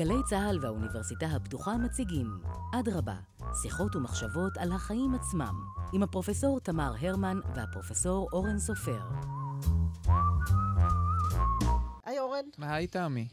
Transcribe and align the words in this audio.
גלי 0.00 0.22
צה"ל 0.28 0.58
והאוניברסיטה 0.62 1.26
הפתוחה 1.26 1.76
מציגים 1.76 2.26
אדרבה, 2.74 3.16
שיחות 3.62 3.96
ומחשבות 3.96 4.56
על 4.56 4.72
החיים 4.72 5.14
עצמם, 5.14 5.64
עם 5.92 6.02
הפרופסור 6.02 6.60
תמר 6.60 6.92
הרמן 7.00 7.40
והפרופסור 7.54 8.28
אורן 8.32 8.58
סופר. 8.58 9.02
היי 12.04 12.18
אורן. 12.18 12.44
היי 12.58 12.86
תמי. 12.86 13.28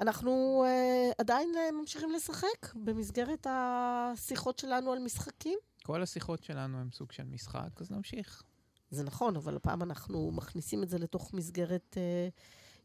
אנחנו 0.00 0.64
uh, 0.66 1.14
עדיין 1.18 1.52
uh, 1.54 1.74
ממשיכים 1.80 2.12
לשחק 2.12 2.74
במסגרת 2.74 3.46
השיחות 3.50 4.58
שלנו 4.58 4.92
על 4.92 4.98
משחקים. 4.98 5.58
כל 5.82 6.02
השיחות 6.02 6.44
שלנו 6.44 6.78
הם 6.78 6.88
סוג 6.92 7.12
של 7.12 7.24
משחק, 7.24 7.80
אז 7.80 7.90
נמשיך. 7.90 8.42
זה 8.90 9.04
נכון, 9.04 9.36
אבל 9.36 9.56
הפעם 9.56 9.82
אנחנו 9.82 10.30
מכניסים 10.32 10.82
את 10.82 10.88
זה 10.88 10.98
לתוך 10.98 11.34
מסגרת 11.34 11.96
uh, 11.96 12.32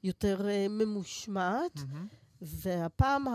יותר 0.03 0.39
uh, 0.41 0.71
ממושמעת. 0.71 1.75
Mm-hmm. 1.75 2.22
והפעם 2.43 3.25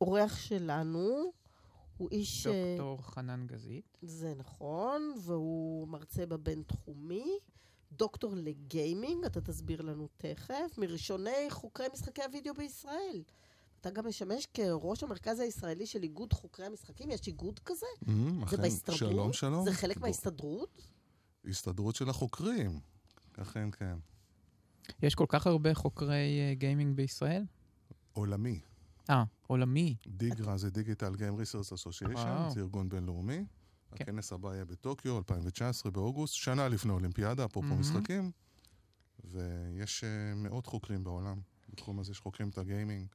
האורח 0.00 0.36
שלנו 0.36 1.32
הוא 1.96 2.08
איש... 2.10 2.46
דוקטור 2.46 3.02
חנן 3.02 3.46
גזית. 3.46 3.98
זה 4.02 4.34
נכון, 4.36 5.14
והוא 5.22 5.88
מרצה 5.88 6.26
בבינתחומי. 6.26 7.38
דוקטור 7.92 8.32
לגיימינג, 8.36 9.24
אתה 9.24 9.40
תסביר 9.40 9.82
לנו 9.82 10.08
תכף, 10.16 10.78
מראשוני 10.78 11.50
חוקרי 11.50 11.86
משחקי 11.92 12.22
הוידאו 12.22 12.54
בישראל. 12.54 13.22
אתה 13.80 13.90
גם 13.90 14.06
משמש 14.06 14.46
כראש 14.54 15.02
המרכז 15.02 15.40
הישראלי 15.40 15.86
של 15.86 16.02
איגוד 16.02 16.32
חוקרי 16.32 16.66
המשחקים, 16.66 17.10
יש 17.10 17.26
איגוד 17.26 17.58
כזה? 17.58 17.86
Mm, 18.04 18.08
זה 18.50 18.56
בהסתדרות? 18.56 18.98
שלום, 18.98 19.32
שלום. 19.32 19.64
זה 19.64 19.72
חלק 19.72 19.96
מההסתדרות? 19.96 20.88
הסתדרות 21.44 21.94
של 21.94 22.08
החוקרים, 22.08 22.80
אכן 23.36 23.70
כן. 23.70 23.98
יש 25.02 25.14
כל 25.14 25.26
כך 25.28 25.46
הרבה 25.46 25.74
חוקרי 25.74 26.52
אה, 26.52 26.58
גיימינג 26.58 26.96
בישראל? 26.96 27.44
עולמי. 28.12 28.60
אה, 29.10 29.24
עולמי. 29.46 29.96
DiGRA 30.06 30.56
זה 30.56 30.70
Digital 30.70 31.14
Games 31.14 31.36
Research 31.36 31.72
Association, 31.72 32.48
זה 32.50 32.60
ארגון 32.60 32.88
בינלאומי. 32.88 33.44
כן. 33.94 34.04
הכנס 34.04 34.32
הבא 34.32 34.54
יהיה 34.54 34.64
בטוקיו, 34.64 35.18
2019, 35.18 35.92
באוגוסט, 35.92 36.34
שנה 36.34 36.68
לפני 36.68 36.92
אולימפיאדה, 36.92 37.44
אפרופו 37.44 37.68
מממ-הממ. 37.68 37.74
משחקים. 37.74 38.30
ויש 39.24 40.04
אה, 40.04 40.36
מאות 40.36 40.66
חוקרים 40.66 41.04
בעולם. 41.04 41.40
בתחום 41.68 42.00
הזה 42.00 42.14
שחוקרים 42.14 42.48
את 42.48 42.58
הגיימינג. 42.58 43.06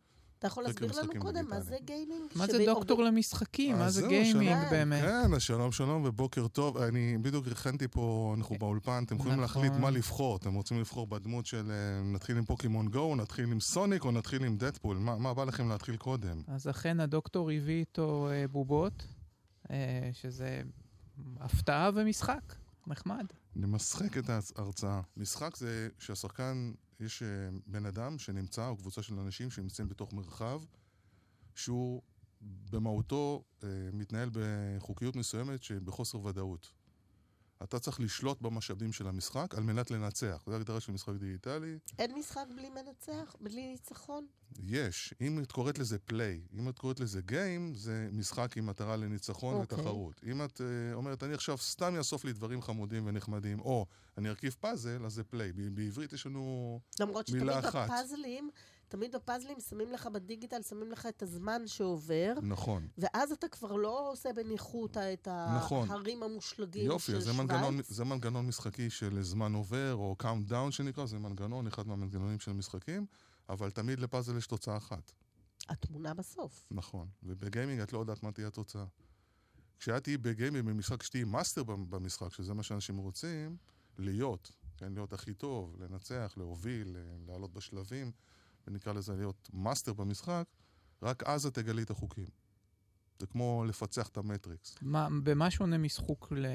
אתה 0.41 0.47
יכול 0.47 0.63
להסביר 0.63 1.01
לנו 1.01 1.13
קודם 1.19 1.49
מה 1.49 1.61
זה 1.61 1.77
גיימינג? 1.85 2.31
מה 2.35 2.47
זה 2.47 2.65
דוקטור 2.65 3.03
למשחקים? 3.03 3.77
מה 3.77 3.89
זה 3.89 4.07
גיימינג 4.07 4.57
באמת? 4.71 5.03
כן, 5.03 5.39
שלום 5.39 5.71
שלום 5.71 6.05
ובוקר 6.05 6.47
טוב. 6.47 6.77
אני 6.77 7.17
בדיוק 7.21 7.47
הכנתי 7.47 7.87
פה, 7.87 8.33
אנחנו 8.37 8.55
באולפן, 8.59 9.03
אתם 9.05 9.15
יכולים 9.15 9.39
להחליט 9.39 9.71
מה 9.71 9.77
נכון. 9.77 9.93
לבחור. 9.93 10.37
אתם 10.37 10.53
רוצים 10.53 10.79
לבחור 10.79 11.07
בדמות 11.07 11.45
של 11.45 11.71
אה, 11.71 12.03
נתחיל 12.03 12.37
עם 12.37 12.45
פוקימון 12.45 12.87
גו, 12.87 13.15
נתחיל 13.15 13.51
עם 13.51 13.59
סוניק 13.59 14.05
או 14.05 14.11
נתחיל 14.11 14.43
עם 14.43 14.57
דדפול? 14.57 14.97
מה 14.97 15.33
בא 15.33 15.43
לכם 15.43 15.69
להתחיל 15.69 15.97
קודם? 15.97 16.41
אז 16.47 16.69
אכן 16.69 16.99
הדוקטור 16.99 17.51
הביא 17.51 17.79
איתו 17.79 18.29
אה, 18.31 18.47
בובות, 18.47 19.07
אה, 19.71 20.09
שזה 20.13 20.61
הפתעה 21.39 21.89
ומשחק. 21.93 22.55
נחמד. 22.87 23.25
נמשחק 23.55 24.17
את 24.17 24.29
ההרצאה. 24.29 25.01
משחק 25.17 25.55
זה 25.55 25.87
שהשחקן 25.99 26.71
יש 27.01 27.23
אה, 27.23 27.27
בן 27.67 27.85
אדם 27.85 28.19
שנמצא, 28.19 28.67
או 28.67 28.77
קבוצה 28.77 29.03
של 29.03 29.19
אנשים 29.19 29.51
שנמצאים 29.51 29.89
בתוך 29.89 30.13
מרחב, 30.13 30.61
שהוא 31.55 32.01
במהותו 32.41 33.43
אה, 33.63 33.69
מתנהל 33.93 34.29
בחוקיות 34.33 35.15
מסוימת 35.15 35.63
שבחוסר 35.63 36.25
ודאות. 36.25 36.73
אתה 37.63 37.79
צריך 37.79 37.99
לשלוט 37.99 38.41
במשאבים 38.41 38.93
של 38.93 39.07
המשחק 39.07 39.55
על 39.55 39.63
מנת 39.63 39.91
לנצח. 39.91 40.43
זו 40.45 40.55
הגדרה 40.55 40.79
של 40.79 40.91
משחק 40.91 41.13
דיגיטלי. 41.13 41.77
אין 41.99 42.15
משחק 42.15 42.45
בלי 42.55 42.69
מנצח? 42.69 43.35
בלי 43.41 43.71
ניצחון? 43.71 44.25
יש. 44.59 45.13
אם 45.21 45.39
את 45.39 45.51
קוראת 45.51 45.79
לזה 45.79 45.99
פליי, 45.99 46.41
אם 46.53 46.69
את 46.69 46.79
קוראת 46.79 46.99
לזה 46.99 47.21
גיים, 47.21 47.75
זה 47.75 48.09
משחק 48.11 48.57
עם 48.57 48.65
מטרה 48.65 48.95
לניצחון 48.95 49.55
okay. 49.55 49.57
אוקיי. 49.57 49.77
ותחרות. 49.77 50.21
אם 50.31 50.45
את 50.45 50.61
uh, 50.61 50.93
אומרת, 50.93 51.23
אני 51.23 51.33
עכשיו 51.33 51.57
סתם 51.57 51.95
אאסוף 51.95 52.25
לי 52.25 52.33
דברים 52.33 52.61
חמודים 52.61 53.07
ונחמדים, 53.07 53.59
או 53.59 53.85
אני 54.17 54.29
ארכיב 54.29 54.55
פאזל, 54.59 55.05
אז 55.05 55.13
זה 55.13 55.23
פליי. 55.23 55.51
בעברית 55.51 56.13
יש 56.13 56.25
לנו 56.25 56.79
מילה 56.99 56.99
אחת. 56.99 57.09
למרות 57.09 57.27
שתמיד 57.27 57.87
בפאזלים... 57.87 58.49
תמיד 58.91 59.15
בפאזלים 59.15 59.59
שמים 59.59 59.91
לך 59.91 60.07
בדיגיטל, 60.07 60.61
שמים 60.61 60.91
לך 60.91 61.05
את 61.05 61.23
הזמן 61.23 61.61
שעובר. 61.67 62.33
נכון. 62.41 62.87
ואז 62.97 63.31
אתה 63.31 63.47
כבר 63.47 63.75
לא 63.75 64.11
עושה 64.11 64.33
בניחותא 64.33 65.13
את 65.13 65.27
נכון. 65.27 65.89
ההרים 65.89 66.23
המושלגים 66.23 66.85
יופי, 66.85 67.11
של 67.11 67.21
שווייץ. 67.21 67.77
יופי, 67.77 67.93
זה 67.93 68.03
מנגנון 68.03 68.47
משחקי 68.47 68.89
של 68.89 69.21
זמן 69.21 69.53
עובר, 69.53 69.93
או 69.93 70.15
count 70.15 70.47
down 70.47 70.71
שנקרא, 70.71 71.05
זה 71.05 71.19
מנגנון, 71.19 71.67
אחד 71.67 71.87
מהמנגנונים 71.87 72.39
של 72.39 72.53
משחקים, 72.53 73.05
אבל 73.49 73.71
תמיד 73.71 73.99
לפאזל 73.99 74.37
יש 74.37 74.47
תוצאה 74.47 74.77
אחת. 74.77 75.11
התמונה 75.69 76.13
בסוף. 76.13 76.67
נכון, 76.71 77.07
ובגיימינג 77.23 77.79
את 77.81 77.93
לא 77.93 77.99
יודעת 77.99 78.23
מה 78.23 78.31
תהיה 78.31 78.47
התוצאה. 78.47 78.85
כשאת 79.79 80.03
תהיי 80.03 80.17
בגיימינג, 80.17 80.67
במשחק, 80.67 81.03
שתהיי 81.03 81.23
master 81.23 81.63
במשחק, 81.63 82.33
שזה 82.33 82.53
מה 82.53 82.63
שאנשים 82.63 82.97
רוצים, 82.97 83.57
להיות, 83.97 84.51
כן, 84.77 84.93
להיות 84.93 85.13
הכי 85.13 85.33
טוב, 85.33 85.75
לנצח, 85.79 86.33
להוביל, 86.37 86.95
לעלות 87.27 87.53
בשלבים. 87.53 88.11
ונקרא 88.67 88.93
לזה 88.93 89.15
להיות 89.15 89.49
master 89.53 89.93
במשחק, 89.93 90.43
רק 91.01 91.23
אז 91.23 91.45
את 91.45 91.53
תגלי 91.53 91.83
את 91.83 91.89
החוקים. 91.89 92.27
זה 93.21 93.27
כמו 93.27 93.65
לפצח 93.67 94.07
את 94.07 94.17
המטריקס. 94.17 94.75
מה, 94.81 95.07
במה 95.23 95.51
שונה 95.51 95.77
משחוק 95.77 96.27
ל, 96.31 96.45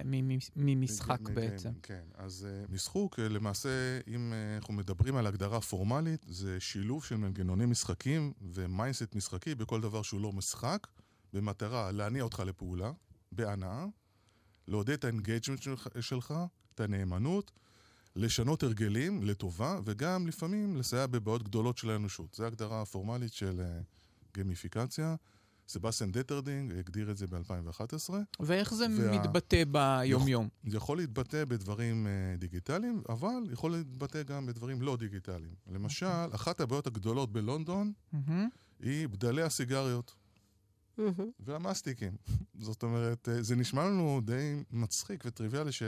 ממשחק 0.57 1.21
בעצם? 1.21 1.71
כן, 1.83 2.05
אז 2.15 2.47
אה, 2.47 2.73
משחוק, 2.73 3.19
אה, 3.19 3.23
למעשה, 3.23 3.69
אם 4.09 4.33
אה, 4.33 4.57
אנחנו 4.63 4.75
מדברים 4.75 5.17
על 5.17 5.27
הגדרה 5.27 5.61
פורמלית, 5.61 6.27
זה 6.29 6.61
שילוב 6.61 7.05
של 7.05 7.17
מנגנוני 7.17 7.67
משחקים 7.67 8.33
ו 8.41 8.50
mindset 8.50 9.15
משחקי 9.15 9.55
בכל 9.55 9.81
דבר 9.81 10.03
שהוא 10.03 10.21
לא 10.21 10.33
משחק, 10.33 10.87
במטרה 11.33 11.93
להניע 11.93 12.23
אותך 12.23 12.43
לפעולה, 12.47 12.93
בהנאה, 13.33 13.87
לעודד 14.69 14.93
את 14.93 15.05
ה 15.05 15.10
engagement 15.10 15.63
שלך, 15.63 15.89
שלך, 16.01 16.35
את 16.75 16.81
הנאמנות, 16.81 17.53
לשנות 18.17 18.63
הרגלים 18.63 19.23
לטובה, 19.23 19.79
וגם 19.85 20.27
לפעמים 20.27 20.77
לסייע 20.77 21.07
בבעיות 21.07 21.43
גדולות 21.43 21.79
של 21.79 21.91
האנושות. 21.91 22.35
זו 22.35 22.45
הגדרה 22.45 22.83
הפורמלית 22.83 23.33
של 23.33 23.61
אה, 23.61 24.39
גמיפיקציה. 24.39 25.15
סבסטיאן 25.69 26.13
דטרדינג 26.13 26.73
הגדיר 26.73 27.11
את 27.11 27.17
זה 27.17 27.27
ב-2011. 27.27 28.15
ואיך 28.41 28.75
זה 28.75 28.87
וה... 28.99 29.19
מתבטא 29.19 29.63
ביומיום? 29.65 30.49
זה 30.67 30.77
יכול 30.77 30.97
להתבטא 30.97 31.45
בדברים 31.45 32.07
אה, 32.07 32.41
דיגיטליים, 32.41 33.03
אבל 33.09 33.53
יכול 33.53 33.73
להתבטא 33.73 34.23
גם 34.23 34.47
בדברים 34.47 34.83
לא 34.83 34.97
דיגיטליים. 34.97 35.55
למשל, 35.73 36.07
אוקיי. 36.07 36.35
אחת 36.35 36.61
הבעיות 36.61 36.87
הגדולות 36.87 37.33
בלונדון 37.33 37.93
מממ-הממ. 38.15 38.31
היא 38.81 39.09
בדלי 39.09 39.43
הסיגריות. 39.43 40.15
Mm-hmm. 40.99 41.23
והמסטיקים. 41.41 42.17
זאת 42.67 42.83
אומרת, 42.83 43.29
אה, 43.29 43.43
זה 43.43 43.57
נשמע 43.57 43.85
לנו 43.85 44.21
די 44.25 44.63
מצחיק 44.71 45.25
וטריוויאלי 45.27 45.73
ש... 45.73 45.83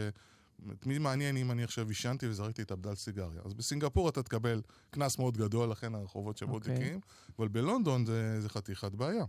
את 0.73 0.87
מי 0.87 0.99
מעניין 0.99 1.37
אם 1.37 1.51
אני 1.51 1.65
עכשיו 1.65 1.89
עישנתי 1.89 2.29
וזרקתי 2.29 2.63
את 2.63 2.71
הבדל 2.71 2.95
סיגריה. 2.95 3.43
אז 3.45 3.55
בסינגפור 3.55 4.09
אתה 4.09 4.23
תקבל 4.23 4.63
קנס 4.91 5.19
מאוד 5.19 5.37
גדול, 5.37 5.71
לכן 5.71 5.95
הרחובות 5.95 6.37
שבו 6.37 6.59
okay. 6.59 6.61
תיקים, 6.61 7.01
אבל 7.39 7.49
בלונדון 7.49 8.07
זה, 8.07 8.41
זה 8.41 8.49
חתיכת 8.49 8.93
בעיה, 8.93 9.25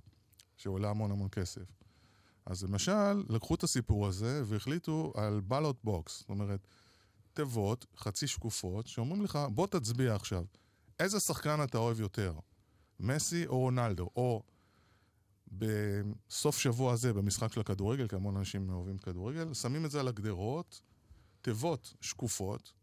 שעולה 0.57 0.89
המון 0.89 1.11
המון 1.11 1.29
כסף. 1.31 1.65
אז 2.45 2.63
למשל, 2.63 3.23
לקחו 3.29 3.55
את 3.55 3.63
הסיפור 3.63 4.07
הזה 4.07 4.41
והחליטו 4.45 5.13
על 5.15 5.41
ballot 5.41 5.77
box, 5.83 6.19
זאת 6.19 6.29
אומרת, 6.29 6.67
תיבות, 7.33 7.85
חצי 7.97 8.27
שקופות, 8.27 8.87
שאומרים 8.87 9.23
לך, 9.23 9.39
בוא 9.53 9.67
תצביע 9.67 10.15
עכשיו, 10.15 10.43
איזה 10.99 11.19
שחקן 11.19 11.63
אתה 11.63 11.77
אוהב 11.77 11.99
יותר, 11.99 12.33
מסי 12.99 13.47
או 13.47 13.59
רונלדו, 13.59 14.09
או 14.15 14.43
בסוף 15.51 16.57
שבוע 16.57 16.93
הזה, 16.93 17.13
במשחק 17.13 17.53
של 17.53 17.61
הכדורגל, 17.61 18.07
כי 18.07 18.15
המון 18.15 18.37
אנשים 18.37 18.69
אוהבים 18.69 18.97
כדורגל, 18.97 19.53
שמים 19.53 19.85
את 19.85 19.91
זה 19.91 19.99
על 19.99 20.07
הגדרות, 20.07 20.81
תיבות 21.41 21.93
שקופות, 22.01 22.73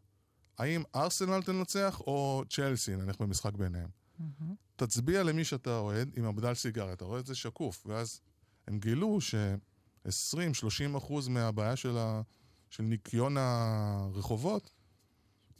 האם 0.57 0.83
ארסנל 0.95 1.41
תנצח 1.41 1.99
או 1.99 2.43
צ'לסי, 2.49 2.95
נניח 2.95 3.15
במשחק 3.19 3.53
ביניהם. 3.53 3.89
Mm-hmm. 3.89 4.43
תצביע 4.75 5.23
למי 5.23 5.43
שאתה 5.43 5.77
אוהד 5.77 6.11
עם 6.17 6.25
הבדל 6.25 6.53
סיגריה, 6.53 6.93
אתה 6.93 7.05
רואה 7.05 7.19
את 7.19 7.25
זה 7.25 7.35
שקוף, 7.35 7.83
ואז 7.85 8.21
הם 8.67 8.79
גילו 8.79 9.21
ש-20-30 9.21 10.97
אחוז 10.97 11.27
מהבעיה 11.27 11.75
של, 11.75 11.97
ה... 11.97 12.21
של 12.69 12.83
ניקיון 12.83 13.37
הרחובות 13.37 14.71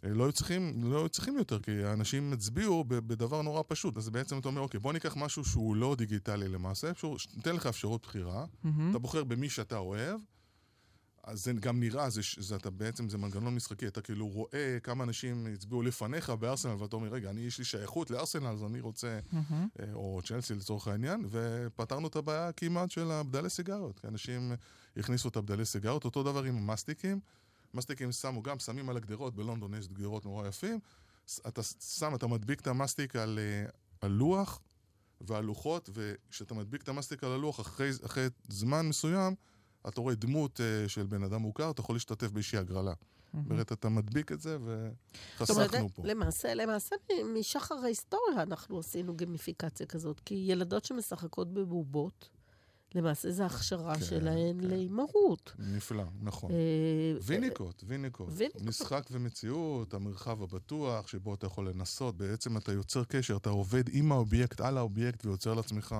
אה, 0.03 0.09
לא 0.09 0.23
היו 0.23 0.31
צריכים, 0.31 0.91
לא 0.91 0.97
היו 0.97 1.09
צריכים 1.09 1.38
יותר, 1.38 1.59
כי 1.59 1.83
האנשים 1.83 2.33
הצביעו 2.33 2.83
בדבר 2.88 3.41
נורא 3.41 3.63
פשוט. 3.67 3.97
אז 3.97 4.09
בעצם 4.09 4.39
אתה 4.39 4.47
אומר, 4.47 4.61
אוקיי, 4.61 4.79
בוא 4.79 4.94
ניקח 4.94 5.15
משהו 5.17 5.45
שהוא 5.45 5.75
לא 5.75 5.95
דיגיטלי 5.97 6.47
למעשה, 6.47 6.91
אפשר, 6.91 7.13
ניתן 7.35 7.55
לך 7.55 7.65
אפשרות 7.65 8.01
בחירה, 8.03 8.45
mm-hmm. 8.45 8.67
אתה 8.89 8.99
בוחר 8.99 9.23
במי 9.23 9.49
שאתה 9.49 9.77
אוהב, 9.77 10.19
אז 11.27 11.44
זה 11.44 11.53
גם 11.53 11.79
נראה, 11.79 12.09
זה, 12.09 12.21
זה, 12.38 12.56
אתה 12.56 12.69
בעצם, 12.69 13.09
זה 13.09 13.18
מנגנון 13.18 13.56
משחקי, 13.56 13.88
אתה 13.88 14.01
כאילו 14.01 14.27
רואה 14.27 14.77
כמה 14.83 15.03
אנשים 15.03 15.47
הצביעו 15.53 15.81
לפניך 15.81 16.29
בארסנל, 16.29 16.75
ואתה 16.79 16.95
אומר, 16.95 17.07
רגע, 17.07 17.29
אני, 17.29 17.41
יש 17.41 17.57
לי 17.59 17.65
שייכות 17.65 18.12
לארסנל, 18.12 18.47
אז 18.47 18.63
אני 18.63 18.79
רוצה, 18.79 19.19
mm-hmm. 19.33 19.81
או 19.94 20.21
צ'לסי 20.25 20.56
לצורך 20.56 20.88
העניין, 20.88 21.25
ופתרנו 21.29 22.07
את 22.07 22.15
הבעיה 22.15 22.51
כמעט 22.51 22.91
של 22.91 23.12
הבדלי 23.12 23.50
סיגריות, 23.50 24.00
כי 24.00 24.07
אנשים 24.07 24.51
הכניסו 24.97 25.29
את 25.29 25.35
הבדלי 25.35 25.65
סיגריות, 25.65 26.06
אותו 26.06 26.24
דבר 26.24 26.44
עם 26.44 26.57
המסטיקים, 26.57 27.19
מסטיקים 27.73 28.12
שמו 28.12 28.44
גם, 28.44 28.59
שמים 28.59 28.89
על 28.89 28.97
הגדרות, 28.97 29.35
בלונדון 29.35 29.73
יש 29.73 29.88
גדרות 29.88 30.25
נורא 30.25 30.47
יפים, 30.47 30.80
אתה 31.47 31.63
שם, 31.63 32.15
אתה 32.15 32.27
מדביק 32.27 32.62
את 32.62 32.68
המסטיק 32.68 33.15
על, 33.15 33.39
אה, 33.39 33.69
על 34.01 34.12
לוח, 34.12 34.59
והלוחות, 35.21 35.89
וכשאתה 35.94 36.53
מדביק 36.53 36.81
את 36.81 36.89
המסטיק 36.89 37.23
על 37.23 37.31
הלוח, 37.31 37.59
אחרי, 37.59 37.89
אחרי 38.06 38.27
זמן 38.47 38.88
מסוים, 38.89 39.35
אתה 39.88 40.01
רואה 40.01 40.15
דמות 40.15 40.59
uh, 40.59 40.89
של 40.89 41.06
בן 41.06 41.24
אדם 41.24 41.41
מוכר, 41.41 41.71
אתה 41.71 41.81
יכול 41.81 41.95
להשתתף 41.95 42.31
באיזושהי 42.31 42.59
הגרלה. 42.59 42.94
זאת 43.33 43.51
אומרת, 43.51 43.71
אתה 43.71 43.89
מדביק 43.89 44.31
את 44.31 44.41
זה, 44.41 44.57
וחסכנו 44.63 45.89
פה. 45.94 46.01
למעשה, 46.06 46.53
למעשה, 46.53 46.95
משחר 47.39 47.75
ההיסטוריה 47.75 48.41
אנחנו 48.41 48.79
עשינו 48.79 49.18
גמיפיקציה 49.18 49.85
כזאת, 49.85 50.19
כי 50.19 50.35
ילדות 50.47 50.85
שמשחקות 50.85 51.53
בבובות, 51.53 52.29
למעשה 52.95 53.31
זה 53.31 53.45
הכשרה 53.45 53.95
כן, 53.95 54.06
שלהן 54.06 54.62
כן. 54.62 54.68
לאימהות. 54.68 55.53
נפלא, 55.59 56.03
נכון. 56.21 56.51
אה, 56.51 57.18
ויניקוט, 57.21 57.83
ויניקוט. 57.88 58.27
ויניקוט. 58.31 58.62
משחק 58.62 59.07
ומציאות, 59.12 59.94
המרחב 59.94 60.44
הבטוח, 60.44 61.07
שבו 61.07 61.33
אתה 61.33 61.47
יכול 61.47 61.69
לנסות. 61.69 62.18
בעצם 62.18 62.57
אתה 62.57 62.71
יוצר 62.71 63.03
קשר, 63.03 63.38
אתה 63.38 63.50
עובד 63.50 63.83
עם 63.91 64.12
האובייקט, 64.12 64.62
על 64.62 64.77
האובייקט, 64.77 65.25
ויוצר 65.25 65.53
לעצמך 65.53 65.95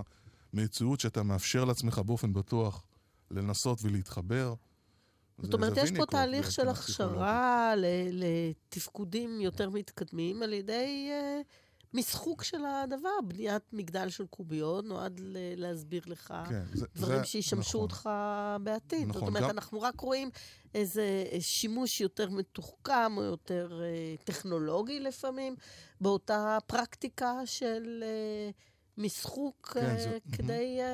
מציאות 0.54 1.00
שאתה 1.00 1.24
מאפשר 1.24 1.66
לעצמך 1.66 2.00
באופן 2.00 2.34
בטוח 2.34 2.84
לנסות 3.32 3.80
ולהתחבר. 3.82 4.54
זאת 5.42 5.54
אומרת, 5.54 5.78
יש 5.78 5.92
פה 5.92 6.06
תהליך 6.06 6.52
של. 6.52 6.68
הכשרה 6.68 7.74
לתפקודים 8.12 9.42
יותר 9.42 9.70
מתקדמים 9.70 10.44
על 10.44 10.54
ידי 10.54 11.10
אה, 11.12 11.42
משחוק 11.94 12.44
של 12.44 12.66
הדבר. 12.66 13.10
בניית 13.28 13.64
מגדל 13.74 14.10
של 14.10 14.26
קוביות 14.28 14.86
נועד 14.86 15.22
להסביר 15.56 16.02
לך 16.06 16.34
כן, 16.50 16.62
זה- 16.74 16.86
דברים 16.96 17.20
זה- 17.20 17.26
שישמשו 17.26 17.70
נכון. 17.78 17.82
אותך 17.82 18.10
בעתיד. 18.64 19.08
זאת 19.08 19.16
נכון, 19.16 19.28
אומרת, 19.28 19.44
גם- 19.44 19.50
אנחנו 19.50 19.82
רק 19.82 20.00
רואים 20.00 20.30
איזה 20.76 21.06
שימוש 21.40 22.02
יותר 22.02 22.30
מתוחכם 22.30 23.18
או 23.18 23.24
יותר 23.24 23.82
אה, 23.84 24.16
טכנולוגי 24.24 25.00
לפעמים, 25.00 25.56
באותה 26.02 26.58
פרקטיקה 26.68 27.34
של 27.46 28.04
אה, 28.04 28.50
משחוק 28.98 29.68
כן, 29.74 29.86
אה, 29.86 29.98
זה- 30.04 30.18
כדי 30.32 30.78
אה, 30.82 30.86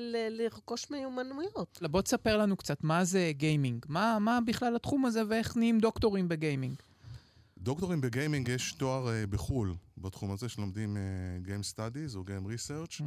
ל- 0.00 0.42
לרכוש 0.42 0.90
מיומנויות. 0.90 1.78
בוא 1.90 2.02
תספר 2.02 2.36
לנו 2.36 2.56
קצת, 2.56 2.84
מה 2.84 3.04
זה 3.04 3.30
גיימינג? 3.34 3.86
מה, 3.88 4.18
מה 4.18 4.38
בכלל 4.46 4.76
התחום 4.76 5.04
הזה 5.06 5.22
ואיך 5.28 5.56
נהיים 5.56 5.78
דוקטורים 5.80 6.28
בגיימינג? 6.28 6.74
דוקטורים 7.58 8.00
בגיימינג 8.00 8.48
יש 8.48 8.72
תואר 8.72 9.08
אה, 9.12 9.26
בחו"ל, 9.26 9.74
בתחום 9.98 10.30
הזה 10.30 10.48
שלומדים 10.48 10.96
Game 11.44 11.74
Studies 11.74 12.16
או 12.16 12.22
Game 12.22 12.46
Research. 12.52 13.02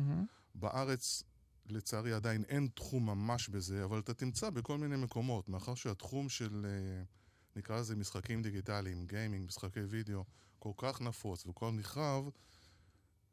בארץ, 0.56 1.24
לצערי, 1.70 2.14
עדיין 2.14 2.44
אין 2.50 2.68
תחום 2.76 3.06
ממש 3.06 3.50
בזה, 3.50 3.84
אבל 3.84 4.00
אתה 4.00 4.14
תמצא 4.14 4.50
בכל 4.50 4.78
מיני 4.78 4.96
מקומות, 4.98 5.50
מאחר 5.50 5.76
שהתחום 5.76 6.30
של, 6.30 6.66
נקרא 7.56 7.80
לזה 7.80 7.96
משחקים 7.96 8.42
דיגיטליים, 8.42 9.06
גיימינג, 9.06 9.46
משחקי 9.48 9.80
וידאו, 9.80 10.24
כל 10.60 10.72
כך 10.78 11.02
נפוץ 11.02 11.46
וכל 11.46 11.72
נרחב, 11.72 12.24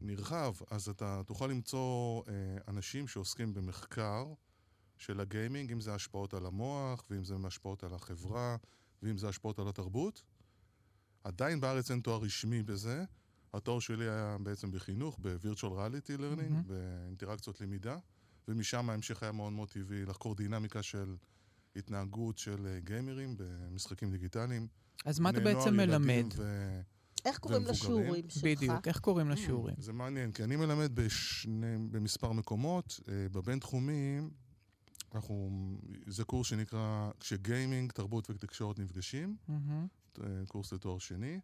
נרחב, 0.00 0.54
אז 0.70 0.88
אתה 0.88 1.22
תוכל 1.26 1.46
למצוא 1.46 2.22
אה, 2.28 2.32
אנשים 2.68 3.08
שעוסקים 3.08 3.54
במחקר 3.54 4.26
של 4.96 5.20
הגיימינג, 5.20 5.72
אם 5.72 5.80
זה 5.80 5.94
השפעות 5.94 6.34
על 6.34 6.46
המוח, 6.46 7.04
ואם 7.10 7.24
זה 7.24 7.34
השפעות 7.46 7.84
על 7.84 7.94
החברה, 7.94 8.56
ואם 9.02 9.18
זה 9.18 9.28
השפעות 9.28 9.58
על 9.58 9.68
התרבות. 9.68 10.22
עדיין 11.24 11.60
בארץ 11.60 11.90
אין 11.90 12.00
תואר 12.00 12.22
רשמי 12.22 12.62
בזה. 12.62 13.04
התואר 13.54 13.80
שלי 13.80 14.08
היה 14.08 14.36
בעצם 14.42 14.70
בחינוך, 14.70 15.18
ב-virtual 15.22 15.62
reality 15.62 16.18
learning, 16.18 16.52
מהמם. 16.52 16.62
באינטראקציות 16.66 17.60
למידה, 17.60 17.96
ומשם 18.48 18.90
ההמשך 18.90 19.22
היה 19.22 19.32
מאוד 19.32 19.52
מאוד 19.52 19.68
טבעי 19.68 20.04
לחקור 20.04 20.34
דינמיקה 20.34 20.82
של 20.82 21.16
התנהגות 21.76 22.38
של 22.38 22.66
אה, 22.66 22.80
גיימרים 22.80 23.36
במשחקים 23.38 24.10
דיגיטליים. 24.10 24.66
אז 25.04 25.18
מה 25.20 25.30
אתה 25.30 25.40
בעצם 25.40 25.76
מלמד? 25.76 26.26
ו... 26.36 26.80
איך 27.24 27.38
קוראים 27.38 27.62
ומבוגרים. 27.62 27.98
לשיעורים 27.98 28.30
שלך? 28.30 28.44
בדיוק, 28.44 28.88
איך 28.88 28.98
קוראים 28.98 29.30
לשיעורים? 29.30 29.74
זה 29.78 29.92
מעניין, 29.92 30.32
כי 30.32 30.44
אני 30.44 30.56
מלמד 30.56 30.94
בשני, 30.94 31.76
במספר 31.90 32.32
מקומות. 32.32 33.00
אה, 33.08 33.26
בבינתחומי, 33.32 34.20
אנחנו, 35.14 35.50
זה 36.06 36.24
קורס 36.24 36.46
שנקרא, 36.46 37.10
כשגיימינג, 37.20 37.92
תרבות 37.92 38.30
ותקשורת 38.30 38.78
נפגשים. 38.78 39.36
אה, 40.20 40.26
קורס 40.48 40.72
לתואר 40.72 40.98
שני. 40.98 41.40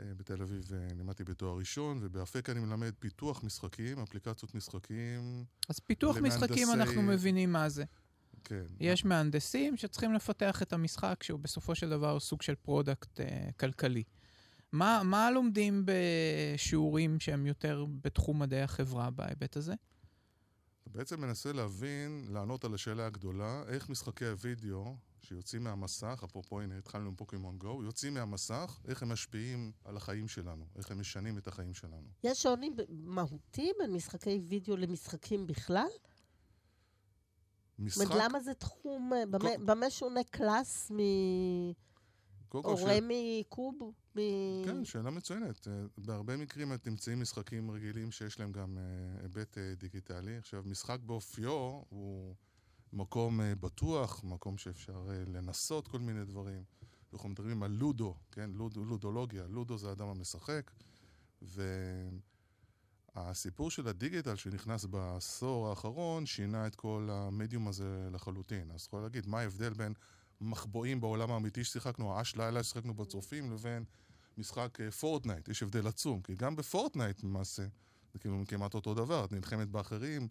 אה, 0.00 0.14
בתל 0.16 0.42
אביב 0.42 0.70
אה, 0.72 0.94
לימדתי 0.96 1.24
בתואר 1.24 1.56
ראשון, 1.56 1.98
ובאפק 2.00 2.50
אני 2.50 2.60
מלמד 2.60 2.92
פיתוח 2.98 3.44
משחקים, 3.44 3.98
אפליקציות 3.98 4.54
משחקים, 4.54 5.44
אז 5.68 5.78
פיתוח 5.78 6.16
משחקים 6.16 6.70
אנחנו 6.70 7.02
מבינים 7.02 7.52
מה 7.52 7.68
זה. 7.68 7.84
כן. 8.44 8.64
יש 8.80 9.04
מהנדסים 9.04 9.76
שצריכים 9.76 10.12
לפתח 10.12 10.62
את 10.62 10.72
המשחק, 10.72 11.22
שהוא 11.22 11.40
בסופו 11.40 11.74
של 11.74 11.90
דבר 11.90 12.20
סוג 12.20 12.42
של 12.42 12.54
product 12.54 13.20
אה, 13.20 13.48
כלכלי. 13.60 14.02
מה, 14.74 15.02
מה 15.04 15.30
לומדים 15.30 15.84
בשיעורים 15.86 17.20
שהם 17.20 17.46
יותר 17.46 17.84
בתחום 18.02 18.38
מדעי 18.38 18.62
החברה 18.62 19.10
בהיבט 19.10 19.56
הזה? 19.56 19.74
אתה 20.82 20.90
בעצם 20.90 21.20
מנסה 21.20 21.52
להבין, 21.52 22.26
לענות 22.30 22.64
על 22.64 22.74
השאלה 22.74 23.06
הגדולה, 23.06 23.62
איך 23.68 23.88
משחקי 23.88 24.24
הוידאו 24.26 24.96
שיוצאים 25.22 25.64
מהמסך, 25.64 26.20
אפרופו 26.24 26.60
הנה 26.60 26.78
התחלנו 26.78 27.08
עם 27.08 27.14
פוקימון 27.14 27.58
גו, 27.58 27.82
יוצאים 27.84 28.14
מהמסך, 28.14 28.80
איך 28.88 29.02
הם 29.02 29.08
משפיעים 29.08 29.72
על 29.84 29.96
החיים 29.96 30.28
שלנו, 30.28 30.64
איך 30.76 30.90
הם 30.90 31.00
משנים 31.00 31.38
את 31.38 31.46
החיים 31.48 31.74
שלנו. 31.74 32.08
יש 32.24 32.42
שוני 32.42 32.70
ב- 32.70 32.82
מהותי 32.90 33.70
בין 33.78 33.92
משחקי 33.92 34.40
וידאו 34.48 34.76
למשחקים 34.76 35.46
בכלל? 35.46 35.88
משחק, 37.78 38.06
למה 38.20 38.40
זה 38.40 38.54
תחום, 38.54 39.12
אה, 39.12 39.26
במה- 39.26 39.38
כל- 39.56 39.64
במה 39.64 39.90
שונה 39.90 40.20
קלאס 40.30 40.90
מ... 40.90 40.98
או 42.54 42.76
רמי 42.86 43.42
קוב? 43.48 43.74
מ... 44.16 44.20
כן, 44.64 44.84
שאלה 44.84 45.10
מצוינת. 45.10 45.68
אה, 45.68 45.72
בהרבה 45.98 46.36
מקרים 46.36 46.72
את 46.72 46.82
תמצאי 46.82 47.14
משחקים 47.14 47.70
רגילים 47.70 48.10
שיש 48.10 48.40
להם 48.40 48.52
גם 48.52 48.78
אה, 48.78 48.82
היבט 49.22 49.58
אה, 49.58 49.74
דיגיטלי. 49.74 50.36
עכשיו, 50.36 50.62
משחק 50.66 50.98
באופיו 51.06 51.82
הוא 51.88 52.34
מקום 52.92 53.40
בטוח, 53.60 54.24
מקום 54.24 54.58
שאפשר 54.58 55.08
לנסות 55.26 55.88
כל 55.88 55.98
מיני 55.98 56.24
דברים. 56.24 56.64
אנחנו 57.12 57.28
מדברים 57.28 57.62
על 57.62 57.70
לודו, 57.70 58.14
כן? 58.32 58.50
לודו, 58.50 58.84
לודולוגיה. 58.84 59.46
לודו 59.46 59.78
זה 59.78 59.88
האדם 59.88 60.08
המשחק, 60.08 60.70
והסיפור 63.16 63.70
של 63.70 63.88
ה 63.88 63.94
digital 63.94 64.36
שנכנס 64.36 64.84
בעשור 64.84 65.68
האחרון 65.68 66.26
שינה 66.26 66.66
את 66.66 66.74
כל 66.74 67.08
המדיום 67.12 67.68
הזה 67.68 68.08
לחלוטין. 68.12 68.70
אז 68.70 68.86
יכול 68.86 69.02
להגיד, 69.02 69.26
מה 69.26 69.40
ההבדל 69.40 69.72
בין 69.72 69.92
מחבואים 70.40 71.00
בעולם 71.00 71.30
האמיתי 71.30 71.64
ששיחקנו, 71.64 72.20
אש 72.20 72.36
לילה 72.36 72.62
ששיחקנו 72.62 72.94
בצופים, 72.94 73.52
לבין 73.52 73.84
משחק 74.38 74.78
אה, 74.80 74.90
פורטנייט. 74.90 75.48
יש 75.48 75.62
הבדל 75.62 75.86
עצום, 75.86 76.22
כי 76.22 76.34
גם 76.34 76.56
בפורטנייט 76.56 77.24
למעשה, 77.24 77.62
זה 78.12 78.18
כאילו 78.18 78.44
כמעט 78.48 78.74
אותו 78.74 78.94
דבר, 78.94 79.24
את 79.24 79.32
נלחמת 79.32 79.68
באחרים, 79.68 80.28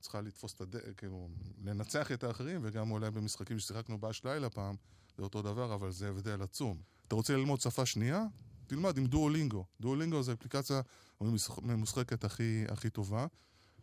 צריכה 0.00 0.20
לתפוס 0.20 0.54
את 0.54 0.60
הד... 0.60 0.76
כאילו, 0.96 1.28
לנצח 1.64 2.12
את 2.12 2.24
האחרים, 2.24 2.60
וגם 2.62 2.90
אולי 2.90 3.10
במשחקים 3.10 3.58
ששיחקנו 3.58 3.98
באש 3.98 4.24
לילה 4.24 4.50
פעם, 4.50 4.76
זה 5.16 5.22
אותו 5.22 5.42
דבר, 5.42 5.74
אבל 5.74 5.90
זה 5.90 6.08
הבדל 6.08 6.42
עצום. 6.42 6.78
אתה 7.06 7.14
רוצה 7.14 7.36
ללמוד 7.36 7.60
שפה 7.60 7.86
שנייה? 7.86 8.24
תלמד 8.66 8.98
עם 8.98 9.06
דואולינגו. 9.06 9.64
דואולינגו 9.80 10.22
זה 10.22 10.32
אפליקציה 10.32 10.80
הממושחקת 11.20 12.24
הכי, 12.24 12.64
הכי 12.68 12.90
טובה, 12.90 13.26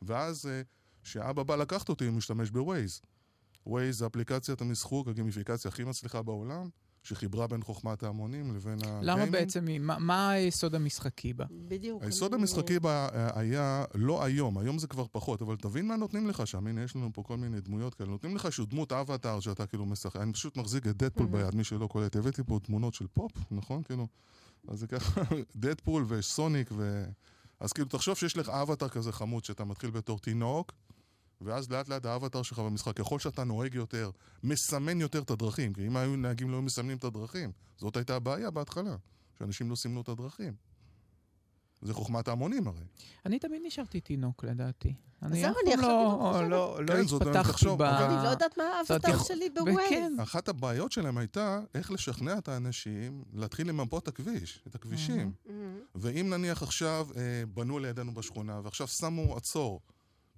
ואז 0.01 0.45
אה, 0.45 0.61
כשאבא 1.03 1.43
בא 1.43 1.55
לקחת 1.55 1.89
אותי, 1.89 2.05
הוא 2.05 2.13
משתמש 2.13 2.49
בווייז. 2.49 3.01
ווייז 3.65 3.97
זה 3.97 4.07
אפליקציית 4.07 4.61
המשחוק, 4.61 5.07
הגימיפיקציה 5.07 5.69
הכי 5.69 5.83
מצליחה 5.83 6.21
בעולם, 6.21 6.69
שחיברה 7.03 7.47
בין 7.47 7.63
חוכמת 7.63 8.03
ההמונים 8.03 8.55
לבין 8.55 8.73
הגיימינג. 8.81 9.03
למה 9.05 9.25
בעצם, 9.25 9.67
היא- 9.67 9.79
מה, 9.79 9.99
מה 9.99 10.29
היסוד 10.29 10.75
המשחקי 10.75 11.33
בה? 11.33 11.45
בדיוק. 11.67 12.03
היסוד 12.03 12.33
אני- 12.33 12.41
המשחקי 12.41 12.79
בה 12.79 13.07
אה, 13.13 13.39
היה 13.39 13.85
לא 13.95 14.23
היום, 14.23 14.57
היום 14.57 14.79
זה 14.79 14.87
כבר 14.87 15.05
פחות, 15.11 15.41
אבל 15.41 15.55
תבין 15.55 15.87
מה 15.87 15.95
נותנים 15.95 16.27
לך 16.27 16.47
שם. 16.47 16.67
הנה, 16.67 16.83
יש 16.83 16.95
לנו 16.95 17.09
פה 17.13 17.23
כל 17.23 17.37
מיני 17.37 17.61
דמויות 17.61 17.93
כאלה. 17.93 18.09
נותנים 18.09 18.35
לך 18.35 18.45
איזשהו 18.45 18.65
דמות 18.65 18.91
אבטאר 18.91 19.39
שאתה 19.39 19.65
כאילו 19.65 19.85
משחק. 19.85 20.15
אני 20.15 20.33
פשוט 20.33 20.57
מחזיק 20.57 20.87
את 20.87 20.97
דדפול 20.97 21.27
מהמם. 21.27 21.43
ביד, 21.45 21.55
מי 21.55 21.63
שלא 21.63 21.87
קולט. 21.87 22.15
הבאתי 22.15 22.41
פה 22.43 22.59
תמונות 22.63 22.93
של 22.93 23.07
פופ, 23.13 23.31
נכון? 23.51 23.83
כאילו, 23.83 24.07
אז 24.67 24.79
זה 24.79 24.87
ככה, 24.87 25.21
דדפול 25.55 26.05
וסוניק 26.07 26.69
ו... 26.71 27.05
אז 27.59 27.73
כאילו, 27.73 27.87
תחשוב 27.87 28.15
שיש 28.15 28.37
לך 28.37 28.49
אבטאר 28.49 28.89
כזה 28.89 29.11
חמוד, 29.11 29.43
שאתה 29.45 29.65
מתחיל 29.65 29.89
בתור 29.91 30.19
תינוק, 30.19 30.71
ואז 31.41 31.71
לאט 31.71 31.89
לאט 31.89 32.05
האבטאר 32.05 32.43
שלך 32.43 32.59
במשחק, 32.59 32.97
ככל 32.97 33.19
שאתה 33.19 33.43
נוהג 33.43 33.75
יותר, 33.75 34.11
מסמן 34.43 35.01
יותר 35.01 35.21
את 35.21 35.29
הדרכים. 35.29 35.73
כי 35.73 35.87
אם 35.87 35.97
היו 35.97 36.15
נהגים 36.15 36.49
לא 36.49 36.55
היו 36.55 36.61
מסמנים 36.61 36.97
את 36.97 37.03
הדרכים, 37.03 37.51
זאת 37.77 37.97
הייתה 37.97 38.15
הבעיה 38.15 38.51
בהתחלה, 38.51 38.95
שאנשים 39.39 39.69
לא 39.69 39.75
סימנו 39.75 40.01
את 40.01 40.09
הדרכים. 40.09 40.53
זה 41.81 41.93
חוכמת 41.93 42.27
ההמונים 42.27 42.67
הרי. 42.67 42.83
אני 43.25 43.39
תמיד 43.39 43.61
נשארתי 43.65 44.01
תינוק, 44.01 44.43
לדעתי. 44.43 44.93
אני 45.21 45.49
אף 45.49 45.55
אני 45.65 45.75
פעם 45.77 46.21
עכשיו 46.21 46.49
לא. 46.49 46.49
לא, 46.49 46.83
לא 46.83 46.93
כן, 46.93 47.15
התפתחתי 47.15 47.65
ב... 47.77 47.81
אני 47.81 48.23
לא 48.23 48.29
יודעת 48.29 48.57
מה 48.57 48.63
האבטאר 48.63 49.23
שלי 49.23 49.45
וכן. 49.45 49.65
בווייז. 49.65 50.13
אחת 50.23 50.49
הבעיות 50.49 50.91
שלהם 50.91 51.17
הייתה 51.17 51.59
איך 51.73 51.91
לשכנע 51.91 52.37
את 52.37 52.47
האנשים 52.47 53.23
להתחיל 53.33 53.69
למפות 53.69 54.03
את 54.03 54.07
הכביש, 54.07 54.63
את 54.67 54.75
הכבישים. 54.75 55.31
ואם 55.95 56.29
נניח 56.29 56.63
עכשיו 56.63 57.07
אה, 57.15 57.43
בנו 57.53 57.79
לידינו 57.79 58.13
בשכונה, 58.13 58.59
ועכשיו 58.63 58.87
שמו 58.87 59.37
עצור, 59.37 59.81